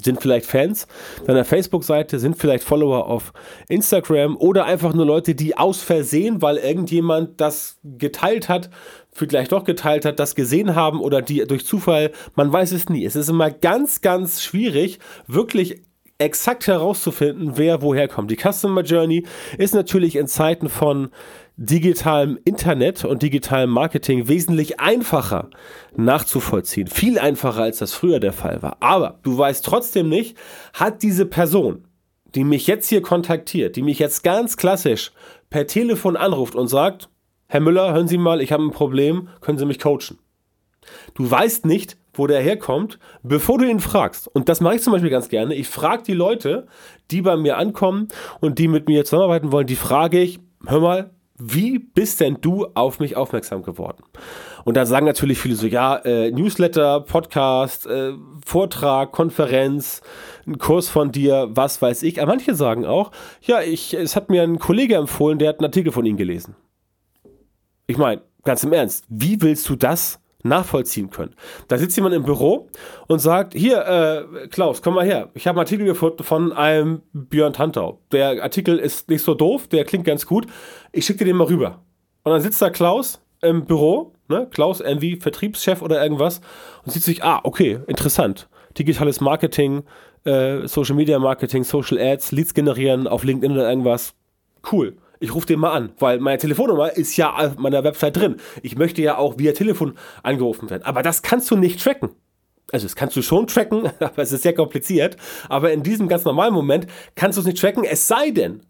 sind 0.02 0.20
vielleicht 0.20 0.46
Fans 0.46 0.86
deiner 1.26 1.44
Facebook-Seite, 1.44 2.18
sind 2.18 2.36
vielleicht 2.36 2.62
Follower 2.64 3.06
auf 3.06 3.32
Instagram 3.68 4.36
oder 4.36 4.64
einfach 4.64 4.94
nur 4.94 5.06
Leute, 5.06 5.34
die 5.34 5.56
aus 5.56 5.82
Versehen, 5.82 6.40
weil 6.40 6.56
irgendjemand 6.56 7.40
das 7.40 7.78
geteilt 7.84 8.48
hat, 8.48 8.70
vielleicht 9.12 9.52
doch 9.52 9.64
geteilt 9.64 10.04
hat, 10.04 10.20
das 10.20 10.34
gesehen 10.34 10.74
haben 10.74 11.00
oder 11.00 11.22
die 11.22 11.44
durch 11.46 11.66
Zufall, 11.66 12.12
man 12.36 12.52
weiß 12.52 12.72
es 12.72 12.88
nie. 12.88 13.04
Es 13.04 13.16
ist 13.16 13.28
immer 13.28 13.50
ganz, 13.50 14.00
ganz 14.00 14.42
schwierig, 14.42 15.00
wirklich 15.26 15.82
exakt 16.18 16.66
herauszufinden, 16.66 17.52
wer 17.56 17.80
woher 17.80 18.08
kommt. 18.08 18.30
Die 18.30 18.36
Customer 18.36 18.82
Journey 18.82 19.24
ist 19.56 19.74
natürlich 19.74 20.16
in 20.16 20.26
Zeiten 20.26 20.68
von 20.68 21.10
digitalem 21.56 22.38
Internet 22.44 23.04
und 23.04 23.22
digitalem 23.22 23.70
Marketing 23.70 24.28
wesentlich 24.28 24.80
einfacher 24.80 25.48
nachzuvollziehen. 25.96 26.88
Viel 26.88 27.18
einfacher, 27.18 27.62
als 27.62 27.78
das 27.78 27.94
früher 27.94 28.20
der 28.20 28.32
Fall 28.32 28.62
war. 28.62 28.76
Aber 28.80 29.20
du 29.22 29.38
weißt 29.38 29.64
trotzdem 29.64 30.08
nicht, 30.08 30.36
hat 30.72 31.02
diese 31.02 31.24
Person, 31.24 31.86
die 32.34 32.44
mich 32.44 32.66
jetzt 32.66 32.88
hier 32.88 33.02
kontaktiert, 33.02 33.76
die 33.76 33.82
mich 33.82 34.00
jetzt 34.00 34.22
ganz 34.24 34.56
klassisch 34.56 35.12
per 35.50 35.66
Telefon 35.66 36.16
anruft 36.16 36.54
und 36.56 36.68
sagt, 36.68 37.08
Herr 37.46 37.60
Müller, 37.60 37.94
hören 37.94 38.08
Sie 38.08 38.18
mal, 38.18 38.42
ich 38.42 38.52
habe 38.52 38.64
ein 38.64 38.72
Problem, 38.72 39.28
können 39.40 39.58
Sie 39.58 39.66
mich 39.66 39.78
coachen? 39.78 40.18
Du 41.14 41.28
weißt 41.30 41.64
nicht, 41.64 41.96
wo 42.18 42.26
der 42.26 42.40
herkommt, 42.40 42.98
bevor 43.22 43.58
du 43.58 43.64
ihn 43.64 43.80
fragst. 43.80 44.28
Und 44.28 44.48
das 44.48 44.60
mache 44.60 44.76
ich 44.76 44.82
zum 44.82 44.92
Beispiel 44.92 45.10
ganz 45.10 45.28
gerne. 45.28 45.54
Ich 45.54 45.68
frage 45.68 46.02
die 46.02 46.14
Leute, 46.14 46.66
die 47.10 47.22
bei 47.22 47.36
mir 47.36 47.56
ankommen 47.56 48.08
und 48.40 48.58
die 48.58 48.68
mit 48.68 48.88
mir 48.88 49.04
zusammenarbeiten 49.04 49.52
wollen, 49.52 49.66
die 49.66 49.76
frage 49.76 50.20
ich, 50.20 50.40
hör 50.66 50.80
mal, 50.80 51.10
wie 51.38 51.78
bist 51.78 52.20
denn 52.20 52.38
du 52.40 52.66
auf 52.74 52.98
mich 52.98 53.16
aufmerksam 53.16 53.62
geworden? 53.62 54.02
Und 54.64 54.76
da 54.76 54.84
sagen 54.86 55.06
natürlich 55.06 55.38
viele 55.38 55.54
so, 55.54 55.66
ja, 55.66 55.96
äh, 55.96 56.32
Newsletter, 56.32 57.00
Podcast, 57.00 57.86
äh, 57.86 58.12
Vortrag, 58.44 59.12
Konferenz, 59.12 60.02
ein 60.46 60.58
Kurs 60.58 60.88
von 60.88 61.12
dir, 61.12 61.48
was 61.50 61.80
weiß 61.80 62.02
ich. 62.02 62.20
Aber 62.20 62.32
manche 62.32 62.54
sagen 62.54 62.84
auch, 62.84 63.12
ja, 63.40 63.62
ich, 63.62 63.94
es 63.94 64.16
hat 64.16 64.30
mir 64.30 64.42
ein 64.42 64.58
Kollege 64.58 64.96
empfohlen, 64.96 65.38
der 65.38 65.50
hat 65.50 65.60
einen 65.60 65.66
Artikel 65.66 65.92
von 65.92 66.04
Ihnen 66.04 66.16
gelesen. 66.16 66.56
Ich 67.86 67.96
meine, 67.96 68.22
ganz 68.42 68.64
im 68.64 68.72
Ernst, 68.72 69.04
wie 69.08 69.40
willst 69.40 69.68
du 69.68 69.76
das 69.76 70.20
nachvollziehen 70.42 71.10
können. 71.10 71.34
Da 71.66 71.78
sitzt 71.78 71.96
jemand 71.96 72.14
im 72.14 72.22
Büro 72.22 72.68
und 73.08 73.18
sagt, 73.18 73.54
hier, 73.54 74.26
äh, 74.42 74.48
Klaus, 74.48 74.82
komm 74.82 74.94
mal 74.94 75.04
her. 75.04 75.30
Ich 75.34 75.46
habe 75.46 75.58
einen 75.58 75.66
Artikel 75.66 75.84
gefunden 75.84 76.22
von 76.22 76.52
einem 76.52 77.02
Björn 77.12 77.52
Tantau. 77.52 78.00
Der 78.12 78.42
Artikel 78.42 78.78
ist 78.78 79.08
nicht 79.08 79.22
so 79.22 79.34
doof, 79.34 79.66
der 79.66 79.84
klingt 79.84 80.04
ganz 80.04 80.26
gut. 80.26 80.46
Ich 80.92 81.06
schicke 81.06 81.20
dir 81.20 81.26
den 81.26 81.36
mal 81.36 81.48
rüber. 81.48 81.82
Und 82.22 82.32
dann 82.32 82.40
sitzt 82.40 82.62
da 82.62 82.70
Klaus 82.70 83.20
im 83.40 83.64
Büro, 83.64 84.12
ne? 84.28 84.46
Klaus 84.50 84.80
irgendwie 84.80 85.16
Vertriebschef 85.16 85.82
oder 85.82 86.02
irgendwas 86.02 86.40
und 86.84 86.92
sieht 86.92 87.02
sich, 87.02 87.24
ah, 87.24 87.40
okay, 87.42 87.80
interessant. 87.86 88.48
Digitales 88.78 89.20
Marketing, 89.20 89.82
äh, 90.24 90.68
Social 90.68 90.94
Media 90.94 91.18
Marketing, 91.18 91.64
Social 91.64 91.98
Ads, 91.98 92.32
Leads 92.32 92.54
generieren 92.54 93.08
auf 93.08 93.24
LinkedIn 93.24 93.52
oder 93.52 93.68
irgendwas. 93.68 94.14
Cool 94.70 94.96
ich 95.20 95.34
rufe 95.34 95.46
den 95.46 95.60
mal 95.60 95.72
an, 95.72 95.92
weil 95.98 96.20
meine 96.20 96.38
Telefonnummer 96.38 96.96
ist 96.96 97.16
ja 97.16 97.34
auf 97.34 97.56
meiner 97.58 97.84
Website 97.84 98.16
drin. 98.16 98.36
Ich 98.62 98.76
möchte 98.76 99.02
ja 99.02 99.16
auch 99.16 99.38
via 99.38 99.52
Telefon 99.52 99.94
angerufen 100.22 100.70
werden. 100.70 100.82
Aber 100.84 101.02
das 101.02 101.22
kannst 101.22 101.50
du 101.50 101.56
nicht 101.56 101.82
tracken. 101.82 102.10
Also 102.70 102.86
das 102.86 102.96
kannst 102.96 103.16
du 103.16 103.22
schon 103.22 103.46
tracken, 103.46 103.90
aber 104.00 104.22
es 104.22 104.32
ist 104.32 104.42
sehr 104.42 104.54
kompliziert. 104.54 105.16
Aber 105.48 105.72
in 105.72 105.82
diesem 105.82 106.08
ganz 106.08 106.24
normalen 106.24 106.54
Moment 106.54 106.86
kannst 107.14 107.36
du 107.36 107.40
es 107.40 107.46
nicht 107.46 107.60
tracken, 107.60 107.84
es 107.84 108.06
sei 108.06 108.30
denn, 108.30 108.62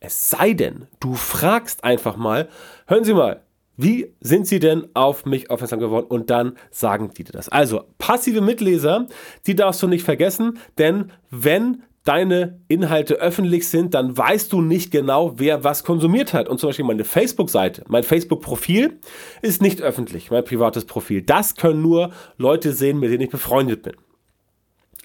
es 0.00 0.30
sei 0.30 0.52
denn, 0.52 0.86
du 1.00 1.14
fragst 1.14 1.84
einfach 1.84 2.16
mal, 2.16 2.48
hören 2.86 3.04
Sie 3.04 3.14
mal, 3.14 3.42
wie 3.76 4.12
sind 4.20 4.46
Sie 4.46 4.58
denn 4.58 4.88
auf 4.94 5.24
mich 5.24 5.50
aufmerksam 5.50 5.78
geworden? 5.78 6.06
Und 6.08 6.30
dann 6.30 6.56
sagen 6.70 7.10
die 7.16 7.24
dir 7.24 7.32
das. 7.32 7.48
Also 7.48 7.84
passive 7.98 8.40
Mitleser, 8.40 9.06
die 9.46 9.54
darfst 9.54 9.82
du 9.82 9.86
nicht 9.86 10.04
vergessen, 10.04 10.58
denn 10.78 11.12
wenn 11.30 11.84
deine 12.08 12.62
Inhalte 12.68 13.16
öffentlich 13.16 13.68
sind, 13.68 13.92
dann 13.92 14.16
weißt 14.16 14.50
du 14.52 14.62
nicht 14.62 14.90
genau, 14.90 15.34
wer 15.36 15.62
was 15.62 15.84
konsumiert 15.84 16.32
hat. 16.32 16.48
Und 16.48 16.58
zum 16.58 16.70
Beispiel 16.70 16.86
meine 16.86 17.04
Facebook-Seite, 17.04 17.84
mein 17.88 18.02
Facebook-Profil 18.02 18.98
ist 19.42 19.60
nicht 19.60 19.82
öffentlich, 19.82 20.30
mein 20.30 20.42
privates 20.42 20.86
Profil. 20.86 21.20
Das 21.20 21.54
können 21.54 21.82
nur 21.82 22.12
Leute 22.38 22.72
sehen, 22.72 22.98
mit 22.98 23.10
denen 23.10 23.24
ich 23.24 23.30
befreundet 23.30 23.82
bin. 23.82 23.92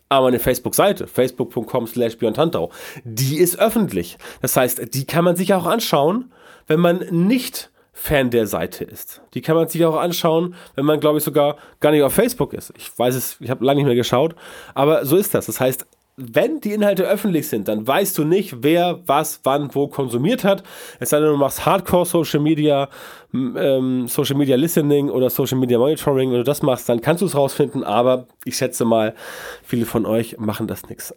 Aber 0.07 0.27
meine 0.27 0.39
Facebook-Seite, 0.39 1.07
facebook.com 1.07 1.87
slash 1.87 2.17
die 3.03 3.37
ist 3.37 3.59
öffentlich. 3.59 4.17
Das 4.41 4.55
heißt, 4.55 4.93
die 4.93 5.05
kann 5.05 5.25
man 5.25 5.35
sich 5.35 5.53
auch 5.53 5.65
anschauen, 5.65 6.31
wenn 6.67 6.79
man 6.79 6.99
nicht 7.11 7.71
Fan 7.95 8.31
der 8.31 8.47
Seite 8.47 8.83
ist. 8.83 9.21
Die 9.33 9.41
kann 9.41 9.55
man 9.55 9.67
sich 9.67 9.85
auch 9.85 9.95
anschauen, 9.95 10.55
wenn 10.75 10.85
man, 10.85 10.99
glaube 10.99 11.19
ich, 11.19 11.23
sogar 11.23 11.57
gar 11.79 11.91
nicht 11.91 12.01
auf 12.01 12.13
Facebook 12.13 12.53
ist. 12.53 12.73
Ich 12.75 12.97
weiß 12.97 13.13
es, 13.13 13.37
ich 13.39 13.49
habe 13.51 13.63
lange 13.63 13.77
nicht 13.77 13.85
mehr 13.85 13.95
geschaut, 13.95 14.35
aber 14.73 15.05
so 15.05 15.15
ist 15.15 15.33
das. 15.35 15.45
Das 15.45 15.59
heißt, 15.59 15.85
wenn 16.15 16.59
die 16.59 16.73
Inhalte 16.73 17.03
öffentlich 17.03 17.47
sind, 17.47 17.67
dann 17.67 17.87
weißt 17.87 18.17
du 18.17 18.23
nicht, 18.23 18.61
wer 18.61 18.99
was 19.07 19.39
wann 19.43 19.73
wo 19.73 19.87
konsumiert 19.87 20.43
hat. 20.43 20.63
Es 20.99 21.09
sei 21.09 21.19
denn, 21.19 21.29
du 21.29 21.37
machst 21.37 21.65
Hardcore 21.65 22.05
Social 22.05 22.39
Media, 22.39 22.89
ähm, 23.33 24.07
Social 24.07 24.37
Media 24.37 24.55
Listening 24.55 25.09
oder 25.09 25.29
Social 25.29 25.57
Media 25.57 25.79
Monitoring. 25.79 26.31
Wenn 26.31 26.37
du 26.37 26.43
das 26.43 26.61
machst, 26.61 26.87
dann 26.87 27.01
kannst 27.01 27.21
du 27.21 27.25
es 27.25 27.35
rausfinden, 27.35 27.83
aber 27.83 28.27
ich 28.45 28.57
schätze 28.57 28.85
mal, 28.85 29.15
viele 29.63 29.85
von 29.85 30.05
euch 30.05 30.37
machen 30.37 30.67
das 30.67 30.87
nichts. 30.87 31.15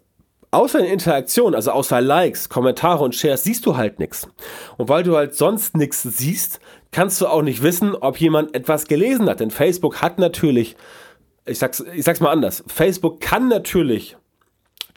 Außer 0.51 0.79
in 0.79 0.87
Interaktion, 0.87 1.55
also 1.55 1.73
außer 1.73 2.01
Likes, 2.01 2.49
Kommentare 2.49 3.05
und 3.05 3.15
Shares, 3.15 3.45
siehst 3.45 3.67
du 3.67 3.77
halt 3.77 3.99
nichts. 3.99 4.29
Und 4.79 4.89
weil 4.89 5.03
du 5.03 5.15
halt 5.15 5.35
sonst 5.35 5.77
nichts 5.77 6.03
siehst, 6.03 6.61
kannst 6.91 7.21
du 7.21 7.27
auch 7.27 7.43
nicht 7.43 7.63
wissen, 7.63 7.95
ob 7.95 8.19
jemand 8.19 8.55
etwas 8.55 8.87
gelesen 8.87 9.29
hat. 9.29 9.41
Denn 9.41 9.51
Facebook 9.51 10.01
hat 10.01 10.19
natürlich, 10.19 10.77
ich 11.45 11.59
sag's, 11.59 11.85
ich 11.95 12.05
sag's 12.05 12.21
mal 12.21 12.31
anders, 12.31 12.65
Facebook 12.69 13.21
kann 13.21 13.49
natürlich 13.49 14.17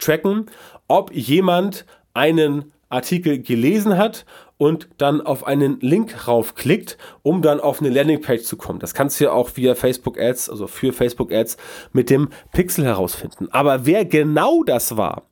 tracken, 0.00 0.46
ob 0.88 1.12
jemand 1.12 1.86
einen 2.14 2.72
Artikel 2.88 3.40
gelesen 3.40 3.96
hat 3.96 4.24
und 4.58 4.88
dann 4.98 5.20
auf 5.20 5.46
einen 5.46 5.80
Link 5.80 6.28
raufklickt, 6.28 6.98
um 7.22 7.40
dann 7.40 7.60
auf 7.60 7.80
eine 7.80 7.88
Landingpage 7.88 8.42
zu 8.42 8.56
kommen. 8.56 8.78
Das 8.78 8.92
kannst 8.92 9.18
du 9.18 9.24
ja 9.24 9.32
auch 9.32 9.56
via 9.56 9.74
Facebook 9.74 10.20
Ads, 10.20 10.50
also 10.50 10.66
für 10.66 10.92
Facebook 10.92 11.32
Ads 11.32 11.56
mit 11.92 12.10
dem 12.10 12.28
Pixel 12.52 12.84
herausfinden. 12.84 13.48
Aber 13.52 13.86
wer 13.86 14.04
genau 14.04 14.62
das 14.64 14.96
war, 14.96 15.22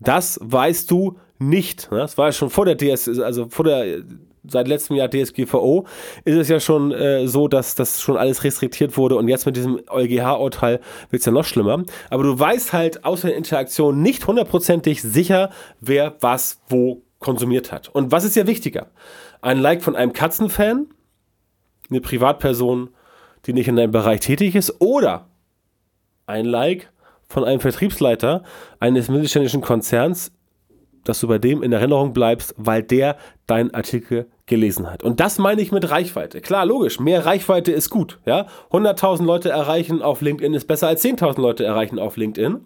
das 0.00 0.40
weißt 0.42 0.90
du 0.90 1.18
nicht. 1.38 1.88
Das 1.92 2.18
war 2.18 2.26
ja 2.26 2.32
schon 2.32 2.50
vor 2.50 2.64
der 2.64 2.74
DS, 2.74 3.08
also 3.20 3.48
vor 3.50 3.64
der 3.64 4.02
seit 4.44 4.68
letztem 4.68 4.96
Jahr 4.96 5.08
DSGVO 5.08 5.86
ist 6.24 6.36
es 6.36 6.48
ja 6.48 6.60
schon 6.60 6.92
äh, 6.92 7.26
so, 7.28 7.48
dass 7.48 7.74
das 7.74 8.00
schon 8.00 8.16
alles 8.16 8.44
restriktiert 8.44 8.96
wurde 8.96 9.16
und 9.16 9.28
jetzt 9.28 9.46
mit 9.46 9.56
diesem 9.56 9.80
EuGH-Urteil 9.88 10.80
wird 11.10 11.20
es 11.20 11.26
ja 11.26 11.32
noch 11.32 11.44
schlimmer. 11.44 11.84
Aber 12.10 12.22
du 12.22 12.38
weißt 12.38 12.72
halt 12.72 13.04
außer 13.04 13.28
der 13.28 13.36
Interaktion 13.36 14.02
nicht 14.02 14.26
hundertprozentig 14.26 15.02
sicher, 15.02 15.50
wer 15.80 16.16
was 16.20 16.60
wo 16.68 17.02
konsumiert 17.18 17.70
hat. 17.70 17.88
Und 17.88 18.10
was 18.10 18.24
ist 18.24 18.34
ja 18.34 18.46
wichtiger? 18.46 18.88
Ein 19.40 19.58
Like 19.58 19.82
von 19.82 19.94
einem 19.94 20.12
Katzenfan, 20.12 20.88
eine 21.88 22.00
Privatperson, 22.00 22.90
die 23.46 23.52
nicht 23.52 23.68
in 23.68 23.76
deinem 23.76 23.92
Bereich 23.92 24.20
tätig 24.20 24.54
ist, 24.54 24.80
oder 24.80 25.28
ein 26.26 26.44
Like 26.44 26.90
von 27.28 27.44
einem 27.44 27.60
Vertriebsleiter 27.60 28.42
eines 28.80 29.08
mittelständischen 29.08 29.60
Konzerns 29.60 30.32
dass 31.04 31.20
du 31.20 31.28
bei 31.28 31.38
dem 31.38 31.62
in 31.62 31.72
Erinnerung 31.72 32.12
bleibst, 32.12 32.54
weil 32.56 32.82
der 32.82 33.16
deinen 33.46 33.72
Artikel 33.74 34.30
gelesen 34.46 34.90
hat. 34.90 35.02
Und 35.02 35.20
das 35.20 35.38
meine 35.38 35.62
ich 35.62 35.72
mit 35.72 35.88
Reichweite. 35.90 36.40
Klar, 36.40 36.66
logisch, 36.66 36.98
mehr 36.98 37.24
Reichweite 37.24 37.72
ist 37.72 37.90
gut. 37.90 38.18
Ja? 38.26 38.46
100.000 38.70 39.24
Leute 39.24 39.50
erreichen 39.50 40.02
auf 40.02 40.20
LinkedIn 40.20 40.54
ist 40.54 40.66
besser 40.66 40.88
als 40.88 41.04
10.000 41.04 41.40
Leute 41.40 41.64
erreichen 41.64 41.98
auf 41.98 42.16
LinkedIn, 42.16 42.60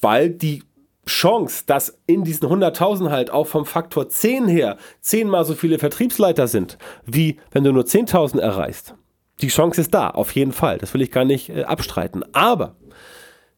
weil 0.00 0.30
die 0.30 0.62
Chance, 1.06 1.64
dass 1.66 1.98
in 2.06 2.22
diesen 2.22 2.48
100.000 2.48 3.10
halt 3.10 3.30
auch 3.32 3.48
vom 3.48 3.66
Faktor 3.66 4.08
10 4.08 4.46
her 4.46 4.76
zehnmal 5.00 5.44
so 5.44 5.54
viele 5.54 5.80
Vertriebsleiter 5.80 6.46
sind, 6.46 6.78
wie 7.04 7.40
wenn 7.50 7.64
du 7.64 7.72
nur 7.72 7.84
10.000 7.84 8.38
erreichst. 8.38 8.94
Die 9.40 9.48
Chance 9.48 9.80
ist 9.80 9.92
da, 9.92 10.10
auf 10.10 10.30
jeden 10.32 10.52
Fall. 10.52 10.78
Das 10.78 10.94
will 10.94 11.02
ich 11.02 11.10
gar 11.10 11.24
nicht 11.24 11.48
äh, 11.48 11.64
abstreiten. 11.64 12.24
Aber 12.32 12.76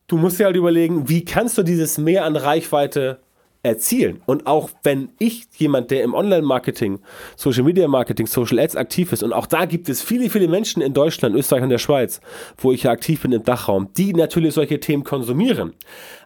du 0.07 0.17
musst 0.17 0.41
dir 0.41 0.47
halt 0.47 0.57
überlegen, 0.57 1.11
wie 1.11 1.27
kannst 1.27 1.59
du 1.59 1.63
dieses 1.63 1.99
Mehr 1.99 2.25
an 2.25 2.37
Reichweite 2.37 3.21
erzielen. 3.65 4.21
Und 4.27 4.47
auch 4.47 4.71
wenn 4.83 5.09
ich 5.19 5.47
jemand, 5.57 5.91
der 5.91 6.03
im 6.03 6.15
Online-Marketing, 6.15 7.01
Social 7.35 7.65
Media 7.65 7.89
Marketing, 7.89 8.27
Social 8.27 8.59
Ads 8.59 8.77
aktiv 8.77 9.13
ist, 9.13 9.23
und 9.23 9.33
auch 9.33 9.47
da 9.47 9.65
gibt 9.65 9.89
es 9.89 10.03
viele, 10.03 10.29
viele 10.29 10.49
Menschen 10.49 10.83
in 10.83 10.93
Deutschland, 10.93 11.35
Österreich 11.35 11.63
und 11.63 11.71
der 11.71 11.79
Schweiz, 11.79 12.21
wo 12.59 12.73
ich 12.73 12.85
ja 12.85 12.91
aktiv 12.91 13.23
bin 13.23 13.33
im 13.33 13.43
Dachraum, 13.43 13.89
die 13.97 14.13
natürlich 14.13 14.55
solche 14.55 14.81
Themen 14.81 15.03
konsumieren. 15.03 15.73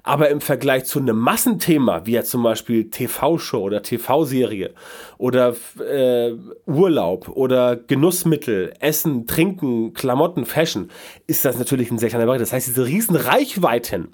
Aber 0.02 0.30
im 0.30 0.40
Vergleich 0.40 0.84
zu 0.84 0.98
einem 0.98 1.18
Massenthema, 1.18 2.06
wie 2.06 2.12
ja 2.12 2.24
zum 2.24 2.42
Beispiel 2.42 2.90
TV-Show 2.90 3.62
oder 3.62 3.82
TV-Serie 3.82 4.74
oder 5.16 5.54
äh, 5.80 6.32
Urlaub 6.66 7.28
oder 7.28 7.76
Genussmittel, 7.76 8.72
Essen, 8.80 9.26
Trinken, 9.26 9.92
Klamotten, 9.92 10.44
Fashion, 10.44 10.90
ist 11.26 11.44
das 11.44 11.58
natürlich 11.58 11.90
ein 11.90 11.98
sehr 11.98 12.08
kleiner 12.08 12.26
Bereich. 12.26 12.40
Das 12.40 12.52
heißt, 12.52 12.66
diese 12.66 12.86
riesen 12.86 13.16
Reichweiten, 13.16 14.08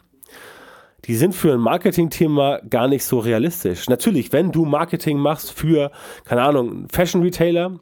die 1.06 1.16
sind 1.16 1.34
für 1.34 1.52
ein 1.52 1.61
Marketing-Thema 1.61 2.61
gar 2.68 2.88
nicht 2.88 3.04
so 3.04 3.18
realistisch. 3.18 3.88
Natürlich, 3.88 4.32
wenn 4.32 4.52
du 4.52 4.64
Marketing 4.64 5.18
machst 5.18 5.52
für, 5.52 5.90
keine 6.25 6.42
Ahnung, 6.42 6.88
Fashion-Retailer, 6.90 7.78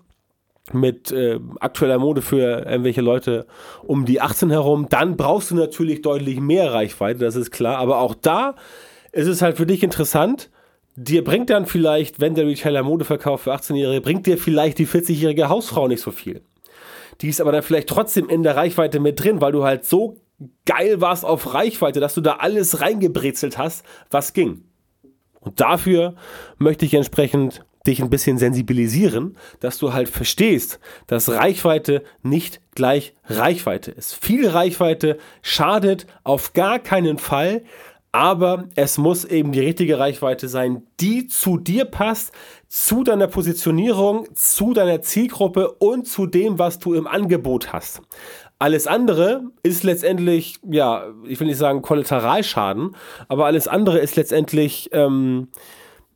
mit 0.72 1.10
äh, 1.10 1.40
aktueller 1.60 1.98
Mode 1.98 2.22
für 2.22 2.64
irgendwelche 2.66 3.00
Leute 3.00 3.46
um 3.82 4.04
die 4.04 4.20
18 4.20 4.50
herum, 4.50 4.86
dann 4.88 5.16
brauchst 5.16 5.50
du 5.50 5.56
natürlich 5.56 6.02
deutlich 6.02 6.40
mehr 6.40 6.72
Reichweite, 6.72 7.18
das 7.18 7.36
ist 7.36 7.50
klar. 7.50 7.78
Aber 7.78 7.98
auch 7.98 8.14
da 8.14 8.54
ist 9.10 9.26
es 9.26 9.42
halt 9.42 9.56
für 9.56 9.66
dich 9.66 9.82
interessant. 9.82 10.50
Dir 10.94 11.24
bringt 11.24 11.50
dann 11.50 11.66
vielleicht, 11.66 12.20
wenn 12.20 12.34
der 12.34 12.46
Retailer 12.46 12.82
Mode 12.82 13.04
verkauft 13.04 13.44
für 13.44 13.52
18-Jährige, 13.52 14.00
bringt 14.00 14.26
dir 14.26 14.38
vielleicht 14.38 14.78
die 14.78 14.86
40-jährige 14.86 15.48
Hausfrau 15.48 15.88
nicht 15.88 16.02
so 16.02 16.10
viel. 16.10 16.42
Die 17.20 17.28
ist 17.28 17.40
aber 17.40 17.52
dann 17.52 17.62
vielleicht 17.62 17.88
trotzdem 17.88 18.28
in 18.28 18.42
der 18.42 18.56
Reichweite 18.56 19.00
mit 19.00 19.22
drin, 19.22 19.40
weil 19.40 19.52
du 19.52 19.64
halt 19.64 19.84
so 19.84 20.16
geil 20.66 21.00
warst 21.00 21.24
auf 21.24 21.54
Reichweite, 21.54 22.00
dass 22.00 22.14
du 22.14 22.20
da 22.20 22.36
alles 22.36 22.80
reingebrezelt 22.80 23.58
hast, 23.58 23.84
was 24.10 24.32
ging. 24.32 24.64
Und 25.40 25.60
dafür 25.60 26.14
möchte 26.58 26.86
ich 26.86 26.94
entsprechend 26.94 27.64
dich 27.86 28.00
ein 28.00 28.10
bisschen 28.10 28.38
sensibilisieren, 28.38 29.36
dass 29.60 29.78
du 29.78 29.92
halt 29.92 30.08
verstehst, 30.08 30.78
dass 31.08 31.28
Reichweite 31.28 32.04
nicht 32.22 32.60
gleich 32.74 33.14
Reichweite 33.24 33.90
ist. 33.90 34.14
Viel 34.14 34.48
Reichweite 34.48 35.18
schadet 35.42 36.06
auf 36.22 36.52
gar 36.52 36.78
keinen 36.78 37.18
Fall, 37.18 37.62
aber 38.12 38.68
es 38.76 38.98
muss 38.98 39.24
eben 39.24 39.52
die 39.52 39.60
richtige 39.60 39.98
Reichweite 39.98 40.46
sein, 40.46 40.82
die 41.00 41.26
zu 41.26 41.56
dir 41.56 41.86
passt, 41.86 42.32
zu 42.68 43.02
deiner 43.04 43.26
Positionierung, 43.26 44.28
zu 44.34 44.74
deiner 44.74 45.00
Zielgruppe 45.00 45.72
und 45.72 46.06
zu 46.06 46.26
dem, 46.26 46.58
was 46.58 46.78
du 46.78 46.92
im 46.92 47.06
Angebot 47.06 47.72
hast. 47.72 48.02
Alles 48.62 48.86
andere 48.86 49.42
ist 49.64 49.82
letztendlich, 49.82 50.60
ja, 50.62 51.08
ich 51.26 51.40
will 51.40 51.48
nicht 51.48 51.56
sagen 51.56 51.82
Kollateralschaden, 51.82 52.94
aber 53.26 53.46
alles 53.46 53.66
andere 53.66 53.98
ist 53.98 54.14
letztendlich, 54.14 54.88
ähm, 54.92 55.48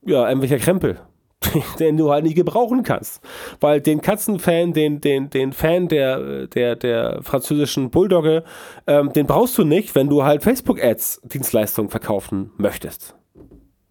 ja, 0.05 0.29
irgendwelcher 0.29 0.59
Krempel. 0.59 1.00
den 1.81 1.97
du 1.97 2.12
halt 2.12 2.23
nicht 2.23 2.37
gebrauchen 2.37 2.85
kannst. 2.85 3.21
Weil 3.59 3.81
den 3.81 4.00
Katzenfan, 4.00 4.73
den, 4.73 5.00
den, 5.00 5.29
den 5.29 5.53
Fan 5.53 5.88
der, 5.88 6.47
der, 6.47 6.76
der 6.76 7.19
französischen 7.23 7.91
Bulldogge, 7.91 8.45
ähm, 8.87 9.12
den 9.12 9.26
brauchst 9.26 9.59
du 9.59 9.65
nicht, 9.65 9.97
wenn 9.97 10.09
du 10.09 10.23
halt 10.23 10.45
Facebook-Ads 10.45 11.23
Dienstleistungen 11.25 11.91
verkaufen 11.91 12.53
möchtest. 12.59 13.17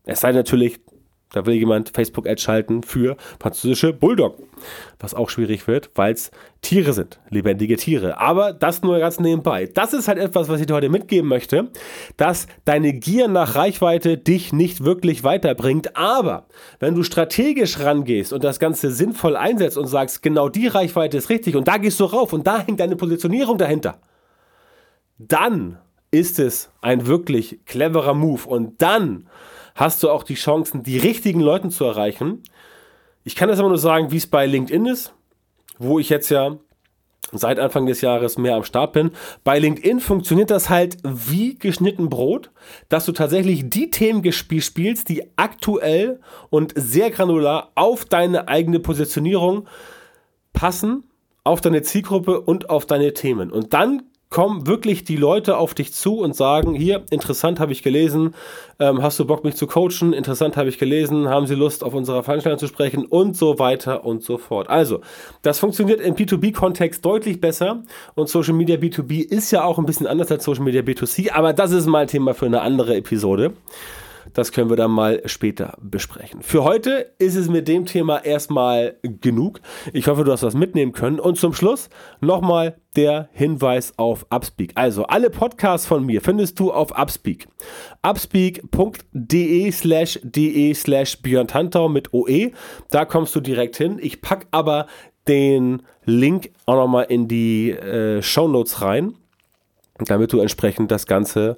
Es 0.06 0.22
sei 0.22 0.32
natürlich, 0.32 0.80
da 1.36 1.46
will 1.46 1.56
jemand 1.56 1.90
Facebook-Ads 1.94 2.42
schalten 2.42 2.82
für 2.82 3.18
französische 3.42 3.92
Bulldog. 3.92 4.42
Was 5.00 5.14
auch 5.14 5.30
schwierig 5.30 5.68
wird, 5.68 5.92
weil 5.96 6.14
es 6.14 6.32
Tiere 6.62 6.94
sind, 6.94 7.20
lebendige 7.30 7.76
Tiere. 7.76 8.22
Aber 8.22 8.54
das 8.54 8.82
nur 8.84 8.98
ganz 9.00 9.20
nebenbei. 9.20 9.66
Das 9.66 9.94
ist 9.94 10.08
halt 10.08 10.18
etwas, 10.18 10.48
was 10.48 10.62
ich 10.62 10.68
dir 10.68 10.74
heute 10.74 10.88
mitgeben 10.88 11.28
möchte, 11.28 11.72
dass 12.16 12.48
deine 12.64 12.94
Gier 12.94 13.28
nach 13.28 13.56
Reichweite 13.56 14.18
dich 14.18 14.54
nicht 14.54 14.86
wirklich 14.86 15.26
weiterbringt. 15.26 15.98
Aber 15.98 16.46
wenn 16.80 16.96
du 16.96 17.04
strategisch 17.04 17.80
rangehst 17.80 18.32
und 18.32 18.46
das 18.46 18.60
Ganze 18.60 18.92
sinnvoll 18.92 19.36
einsetzt 19.36 19.78
und 19.78 19.88
sagst, 19.88 20.22
genau 20.22 20.48
die 20.48 20.68
Reichweite 20.68 21.18
ist 21.18 21.30
richtig 21.30 21.58
und 21.58 21.68
da 21.68 21.76
gehst 21.78 22.00
du 22.00 22.06
rauf 22.06 22.32
und 22.32 22.48
da 22.48 22.66
hängt 22.66 22.80
deine 22.80 22.96
Positionierung 22.96 23.58
dahinter, 23.58 24.00
dann 25.18 25.80
ist 26.12 26.40
es 26.40 26.70
ein 26.80 27.08
wirklich 27.08 27.60
cleverer 27.66 28.14
Move 28.14 28.48
und 28.48 28.82
dann 28.82 29.28
hast 29.76 30.02
du 30.02 30.10
auch 30.10 30.24
die 30.24 30.36
Chancen, 30.36 30.84
die 30.84 30.98
richtigen 30.98 31.42
Leuten 31.42 31.70
zu 31.70 31.86
erreichen. 31.86 32.44
Ich 33.24 33.36
kann 33.36 33.50
das 33.50 33.60
aber 33.60 33.70
nur 33.70 33.78
sagen, 33.78 34.12
wie 34.12 34.18
es 34.18 34.28
bei 34.28 34.46
LinkedIn 34.46 34.86
ist, 34.86 35.14
wo 35.78 36.00
ich 36.00 36.10
jetzt 36.10 36.30
ja 36.30 36.58
seit 37.32 37.60
Anfang 37.60 37.86
des 37.86 38.02
Jahres 38.02 38.38
mehr 38.38 38.56
am 38.56 38.64
Start 38.64 38.94
bin. 38.94 39.12
Bei 39.44 39.60
LinkedIn 39.60 40.00
funktioniert 40.00 40.52
das 40.52 40.70
halt 40.70 40.98
wie 41.04 41.56
geschnitten 41.56 42.10
Brot, 42.10 42.52
dass 42.88 43.06
du 43.06 43.12
tatsächlich 43.12 43.70
die 43.70 43.90
Themen 43.90 44.32
spielst, 44.32 45.10
die 45.10 45.24
aktuell 45.36 46.20
und 46.50 46.74
sehr 46.76 47.12
granular 47.12 47.72
auf 47.76 48.06
deine 48.06 48.48
eigene 48.48 48.80
Positionierung 48.80 49.68
passen, 50.54 51.04
auf 51.44 51.62
deine 51.62 51.82
Zielgruppe 51.82 52.42
und 52.42 52.70
auf 52.70 52.86
deine 52.86 53.14
Themen. 53.14 53.52
Und 53.52 53.74
dann 53.74 54.04
kommen 54.36 54.68
wirklich 54.68 55.06
die 55.06 55.16
Leute 55.16 55.56
auf 55.56 55.74
dich 55.74 55.94
zu 55.94 56.20
und 56.20 56.36
sagen, 56.36 56.74
hier, 56.76 57.06
interessant 57.10 57.62
habe 57.62 57.72
ich 57.72 57.84
gelesen, 57.84 58.36
ähm, 58.80 59.02
hast 59.02 59.18
du 59.18 59.24
Bock 59.24 59.46
mich 59.46 59.56
zu 59.56 59.66
coachen, 59.66 60.12
interessant 60.12 60.58
habe 60.58 60.68
ich 60.68 60.78
gelesen, 60.78 61.30
haben 61.30 61.48
sie 61.48 61.56
Lust 61.56 61.86
auf 61.86 61.94
unserer 61.94 62.22
Veranstaltung 62.22 62.60
zu 62.60 62.68
sprechen 62.68 63.06
und 63.06 63.38
so 63.38 63.60
weiter 63.60 64.04
und 64.04 64.24
so 64.24 64.38
fort. 64.38 64.70
Also, 64.70 65.00
das 65.42 65.60
funktioniert 65.60 66.02
im 66.02 66.16
B2B-Kontext 66.16 67.06
deutlich 67.06 67.40
besser 67.40 67.84
und 68.16 68.28
Social 68.28 68.56
Media 68.56 68.76
B2B 68.76 69.22
ist 69.22 69.52
ja 69.52 69.64
auch 69.64 69.80
ein 69.80 69.86
bisschen 69.86 70.06
anders 70.06 70.30
als 70.30 70.44
Social 70.44 70.66
Media 70.66 70.82
B2C, 70.82 71.32
aber 71.32 71.54
das 71.54 71.72
ist 71.72 71.86
mal 71.86 72.06
Thema 72.06 72.34
für 72.34 72.48
eine 72.48 72.60
andere 72.60 72.98
Episode. 72.98 73.54
Das 74.36 74.52
können 74.52 74.70
wir 74.70 74.76
dann 74.76 74.92
mal 74.92 75.22
später 75.26 75.78
besprechen. 75.82 76.42
Für 76.44 76.66
heute 76.66 77.14
ist 77.20 77.36
es 77.36 77.48
mit 77.48 77.70
dem 77.70 77.86
Thema 77.86 78.24
erstmal 78.24 78.98
genug. 79.02 79.62
Ich 79.94 80.08
hoffe, 80.08 80.26
du 80.26 80.32
hast 80.32 80.44
was 80.44 80.54
mitnehmen 80.54 80.92
können. 80.92 81.22
Und 81.22 81.40
zum 81.40 81.54
Schluss 81.54 81.90
nochmal 82.20 82.76
der 82.98 83.30
Hinweis 83.32 83.94
auf 83.98 84.26
Upspeak. 84.30 84.74
Also 84.76 85.06
alle 85.06 85.30
Podcasts 85.30 85.88
von 85.88 86.06
mir 86.06 86.22
findest 86.22 86.60
du 86.60 86.74
auf 86.74 86.92
Upspeak. 86.92 87.48
Upspeak.de 88.04 89.72
slash 89.72 90.20
de 90.22 90.74
slash 90.74 91.22
Björn 91.22 91.48
Tantau 91.48 91.88
mit 91.88 92.14
OE. 92.14 92.52
Da 92.90 93.06
kommst 93.06 93.34
du 93.36 93.40
direkt 93.40 93.78
hin. 93.78 94.00
Ich 94.02 94.22
packe 94.22 94.48
aber 94.52 94.88
den 95.30 95.82
Link 96.04 96.52
auch 96.66 96.76
nochmal 96.76 97.06
in 97.06 97.30
die 97.30 97.72
äh, 97.72 98.22
Show 98.22 98.46
rein, 98.80 99.16
damit 100.00 100.34
du 100.34 100.42
entsprechend 100.42 100.92
das 100.92 101.08
Ganze 101.08 101.58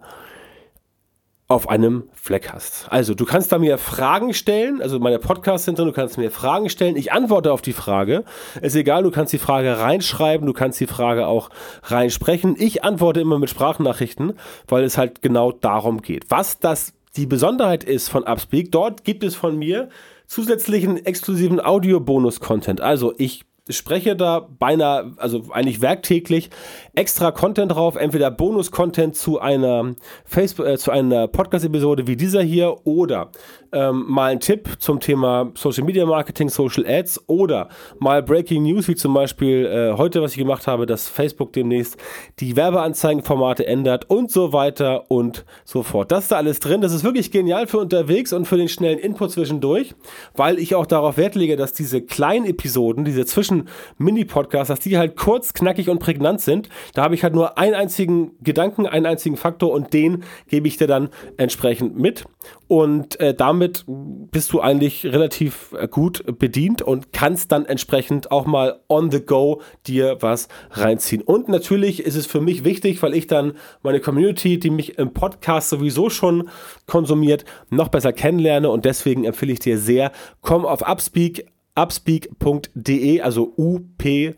auf 1.48 1.70
einem 1.70 2.04
Fleck 2.14 2.52
hast. 2.52 2.88
Also, 2.92 3.14
du 3.14 3.24
kannst 3.24 3.52
da 3.54 3.58
mir 3.58 3.78
Fragen 3.78 4.34
stellen, 4.34 4.82
also 4.82 5.00
meine 5.00 5.18
Podcasts 5.18 5.66
sind 5.66 5.80
drin, 5.80 5.88
du 5.88 5.94
kannst 5.94 6.18
mir 6.18 6.30
Fragen 6.30 6.70
stellen, 6.70 6.98
ich 6.98 7.14
antworte 7.14 7.54
auf 7.54 7.62
die 7.62 7.74
Frage. 7.74 8.26
Ist 8.62 8.76
egal, 8.76 9.04
du 9.04 9.12
kannst 9.12 9.32
die 9.32 9.38
Frage 9.38 9.80
reinschreiben, 9.80 10.46
du 10.46 10.54
kannst 10.54 10.80
die 10.80 10.88
Frage 10.88 11.26
auch 11.26 11.50
reinsprechen. 11.84 12.56
Ich 12.60 12.84
antworte 12.84 13.22
immer 13.22 13.40
mit 13.40 13.50
Sprachnachrichten, 13.50 14.34
weil 14.68 14.84
es 14.84 14.98
halt 14.98 15.22
genau 15.22 15.54
darum 15.54 16.02
geht. 16.02 16.26
Was 16.30 16.60
das 16.60 16.94
die 17.16 17.26
Besonderheit 17.26 17.84
ist 17.84 18.10
von 18.10 18.26
Upspeak, 18.26 18.72
dort 18.72 19.06
gibt 19.06 19.24
es 19.24 19.36
von 19.36 19.58
mir 19.58 19.90
zusätzlichen 20.28 21.04
exklusiven 21.06 21.64
Audio-Bonus-Content. 21.64 22.82
Also, 22.82 23.14
ich 23.18 23.46
spreche 23.70 24.16
da 24.16 24.48
beinahe, 24.60 25.14
also 25.18 25.44
eigentlich 25.52 25.82
werktäglich 25.82 26.50
extra 26.96 27.32
Content 27.32 27.72
drauf, 27.72 27.96
entweder 27.96 28.32
Bonus-Content 28.32 29.16
zu 29.16 29.40
einer 29.40 29.96
Facebook, 30.26 30.66
äh, 30.66 30.78
zu 30.78 30.92
einer 30.92 31.28
Podcast-Episode 31.28 32.08
wie 32.08 32.16
dieser 32.16 32.42
hier 32.42 32.76
oder 32.86 33.32
ähm, 33.72 34.06
mal 34.08 34.32
ein 34.32 34.40
Tipp 34.40 34.70
zum 34.80 35.00
Thema 35.00 35.52
Social 35.56 35.84
Media 35.84 36.06
Marketing, 36.06 36.50
Social 36.50 36.86
Ads 36.86 37.24
oder 37.28 37.70
mal 38.00 38.24
Breaking 38.24 38.64
News, 38.64 38.88
wie 38.88 38.96
zum 38.96 39.14
Beispiel 39.14 39.66
äh, 39.66 39.98
heute, 39.98 40.22
was 40.22 40.32
ich 40.32 40.38
gemacht 40.38 40.68
habe, 40.68 40.86
dass 40.86 41.10
Facebook 41.10 41.54
demnächst 41.54 41.98
die 42.40 42.56
Werbeanzeigenformate 42.56 43.68
ändert 43.68 44.10
und 44.10 44.32
so 44.32 44.54
weiter 44.54 45.10
und 45.12 45.46
so 45.66 45.84
fort. 45.84 46.12
Das 46.12 46.24
ist 46.24 46.32
da 46.32 46.38
alles 46.38 46.60
drin. 46.60 46.82
Das 46.82 46.94
ist 46.94 47.04
wirklich 47.04 47.32
genial 47.32 47.68
für 47.68 47.80
unterwegs 47.80 48.34
und 48.34 48.46
für 48.46 48.58
den 48.58 48.70
schnellen 48.70 49.00
Input 49.00 49.32
zwischendurch, 49.32 49.96
weil 50.36 50.60
ich 50.60 50.76
auch 50.76 50.86
darauf 50.86 51.18
Wert 51.18 51.36
lege, 51.36 51.56
dass 51.56 51.74
diese 51.74 52.02
kleinen 52.02 52.46
Episoden, 52.46 53.06
diese 53.06 53.26
zwischen 53.26 53.57
Mini-Podcasts, 53.98 54.70
dass 54.70 54.80
die 54.80 54.98
halt 54.98 55.16
kurz, 55.16 55.54
knackig 55.54 55.90
und 55.90 56.00
prägnant 56.00 56.42
sind. 56.42 56.70
Da 56.94 57.04
habe 57.04 57.16
ich 57.16 57.24
halt 57.24 57.34
nur 57.34 57.58
einen 57.58 57.76
einzigen 57.76 58.32
Gedanken, 58.42 58.86
einen 58.86 59.06
einzigen 59.06 59.38
Faktor 59.38 59.72
und 59.72 59.94
den 59.94 60.24
gebe 60.48 60.68
ich 60.68 60.78
dir 60.78 60.88
dann 60.88 61.10
entsprechend 61.38 61.98
mit. 61.98 62.26
Und 62.68 63.20
äh, 63.20 63.34
damit 63.34 63.86
bist 63.88 64.52
du 64.52 64.60
eigentlich 64.60 65.06
relativ 65.06 65.74
äh, 65.80 65.88
gut 65.88 66.24
bedient 66.38 66.82
und 66.82 67.14
kannst 67.14 67.52
dann 67.52 67.66
entsprechend 67.66 68.32
auch 68.32 68.46
mal 68.46 68.82
on 68.90 69.10
the 69.10 69.22
go 69.22 69.62
dir 69.86 70.18
was 70.20 70.50
reinziehen. 70.72 71.22
Und 71.22 71.48
natürlich 71.48 72.04
ist 72.04 72.16
es 72.16 72.26
für 72.26 72.42
mich 72.42 72.66
wichtig, 72.66 73.02
weil 73.02 73.14
ich 73.14 73.28
dann 73.28 73.54
meine 73.84 74.02
Community, 74.02 74.60
die 74.60 74.70
mich 74.70 74.98
im 74.98 75.14
Podcast 75.14 75.70
sowieso 75.70 76.10
schon 76.10 76.50
konsumiert, 76.88 77.46
noch 77.70 77.88
besser 77.88 78.12
kennenlerne. 78.12 78.70
Und 78.70 78.84
deswegen 78.86 79.24
empfehle 79.24 79.54
ich 79.54 79.60
dir 79.60 79.78
sehr, 79.78 80.12
komm 80.42 80.66
auf 80.66 80.82
Upspeak, 80.82 81.46
upspeak.de, 81.78 83.22
also 83.22 83.54
U-P-S-P-E-A-K, 83.56 84.36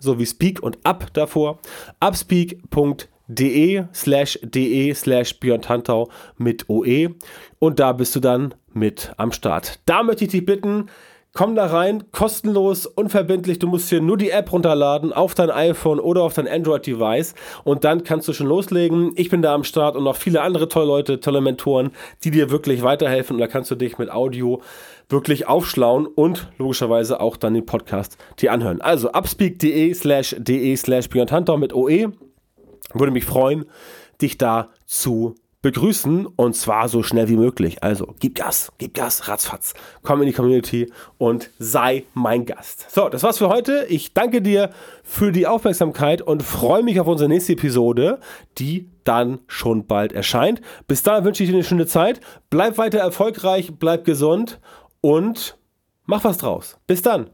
so 0.00 0.18
wie 0.18 0.26
Speak 0.26 0.62
und 0.62 0.78
Up 0.84 1.12
davor, 1.12 1.58
upspeak.de 2.00 3.08
de 3.26 3.86
slash 3.92 4.38
de 4.42 4.94
slash 4.94 5.38
Björn 5.40 5.62
Tantau 5.62 6.10
mit 6.36 6.68
OE 6.68 7.14
und 7.58 7.80
da 7.80 7.92
bist 7.92 8.14
du 8.14 8.20
dann 8.20 8.54
mit 8.72 9.12
am 9.16 9.32
Start. 9.32 9.80
Da 9.86 10.02
möchte 10.02 10.24
ich 10.24 10.30
dich 10.30 10.44
bitten, 10.44 10.86
komm 11.34 11.56
da 11.56 11.66
rein, 11.66 12.04
kostenlos, 12.12 12.86
unverbindlich, 12.86 13.58
du 13.58 13.66
musst 13.66 13.88
hier 13.88 14.00
nur 14.00 14.16
die 14.16 14.30
App 14.30 14.52
runterladen 14.52 15.12
auf 15.12 15.34
dein 15.34 15.50
iPhone 15.50 15.98
oder 15.98 16.22
auf 16.22 16.34
dein 16.34 16.46
Android-Device 16.46 17.34
und 17.64 17.82
dann 17.82 18.04
kannst 18.04 18.28
du 18.28 18.32
schon 18.32 18.46
loslegen. 18.46 19.12
Ich 19.16 19.30
bin 19.30 19.42
da 19.42 19.52
am 19.52 19.64
Start 19.64 19.96
und 19.96 20.04
noch 20.04 20.14
viele 20.14 20.42
andere 20.42 20.68
tolle 20.68 20.86
Leute, 20.86 21.18
tolle 21.18 21.40
Mentoren, 21.40 21.90
die 22.22 22.30
dir 22.30 22.50
wirklich 22.50 22.82
weiterhelfen 22.82 23.34
und 23.34 23.40
da 23.40 23.48
kannst 23.48 23.70
du 23.72 23.74
dich 23.74 23.98
mit 23.98 24.10
Audio 24.10 24.62
wirklich 25.08 25.48
aufschlauen 25.48 26.06
und 26.06 26.48
logischerweise 26.56 27.20
auch 27.20 27.36
dann 27.36 27.54
den 27.54 27.66
Podcast 27.66 28.16
dir 28.38 28.52
anhören. 28.52 28.80
Also 28.80 29.10
upspeak.de 29.10 29.92
slash 29.92 30.36
de 30.38 30.76
slash 30.76 31.08
Björn 31.08 31.26
Tantau 31.26 31.56
mit 31.56 31.74
OE 31.74 32.12
würde 32.92 33.12
mich 33.12 33.24
freuen, 33.24 33.64
dich 34.22 34.38
da 34.38 34.70
zu 34.86 35.34
begrüßen 35.64 36.26
und 36.26 36.54
zwar 36.54 36.90
so 36.90 37.02
schnell 37.02 37.30
wie 37.30 37.38
möglich. 37.38 37.82
Also 37.82 38.14
gib 38.20 38.34
Gas, 38.34 38.70
gib 38.76 38.92
Gas, 38.92 39.28
ratzfatz. 39.28 39.72
Komm 40.02 40.20
in 40.20 40.26
die 40.26 40.34
Community 40.34 40.92
und 41.16 41.48
sei 41.58 42.04
mein 42.12 42.44
Gast. 42.44 42.90
So, 42.90 43.08
das 43.08 43.22
war's 43.22 43.38
für 43.38 43.48
heute. 43.48 43.86
Ich 43.88 44.12
danke 44.12 44.42
dir 44.42 44.70
für 45.02 45.32
die 45.32 45.46
Aufmerksamkeit 45.46 46.20
und 46.20 46.42
freue 46.42 46.82
mich 46.82 47.00
auf 47.00 47.06
unsere 47.06 47.30
nächste 47.30 47.54
Episode, 47.54 48.20
die 48.58 48.90
dann 49.04 49.38
schon 49.46 49.86
bald 49.86 50.12
erscheint. 50.12 50.60
Bis 50.86 51.02
dahin 51.02 51.24
wünsche 51.24 51.42
ich 51.42 51.48
dir 51.48 51.56
eine 51.56 51.64
schöne 51.64 51.86
Zeit. 51.86 52.20
Bleib 52.50 52.76
weiter 52.76 52.98
erfolgreich, 52.98 53.72
bleib 53.78 54.04
gesund 54.04 54.60
und 55.00 55.56
mach 56.04 56.24
was 56.24 56.36
draus. 56.36 56.76
Bis 56.86 57.00
dann. 57.00 57.30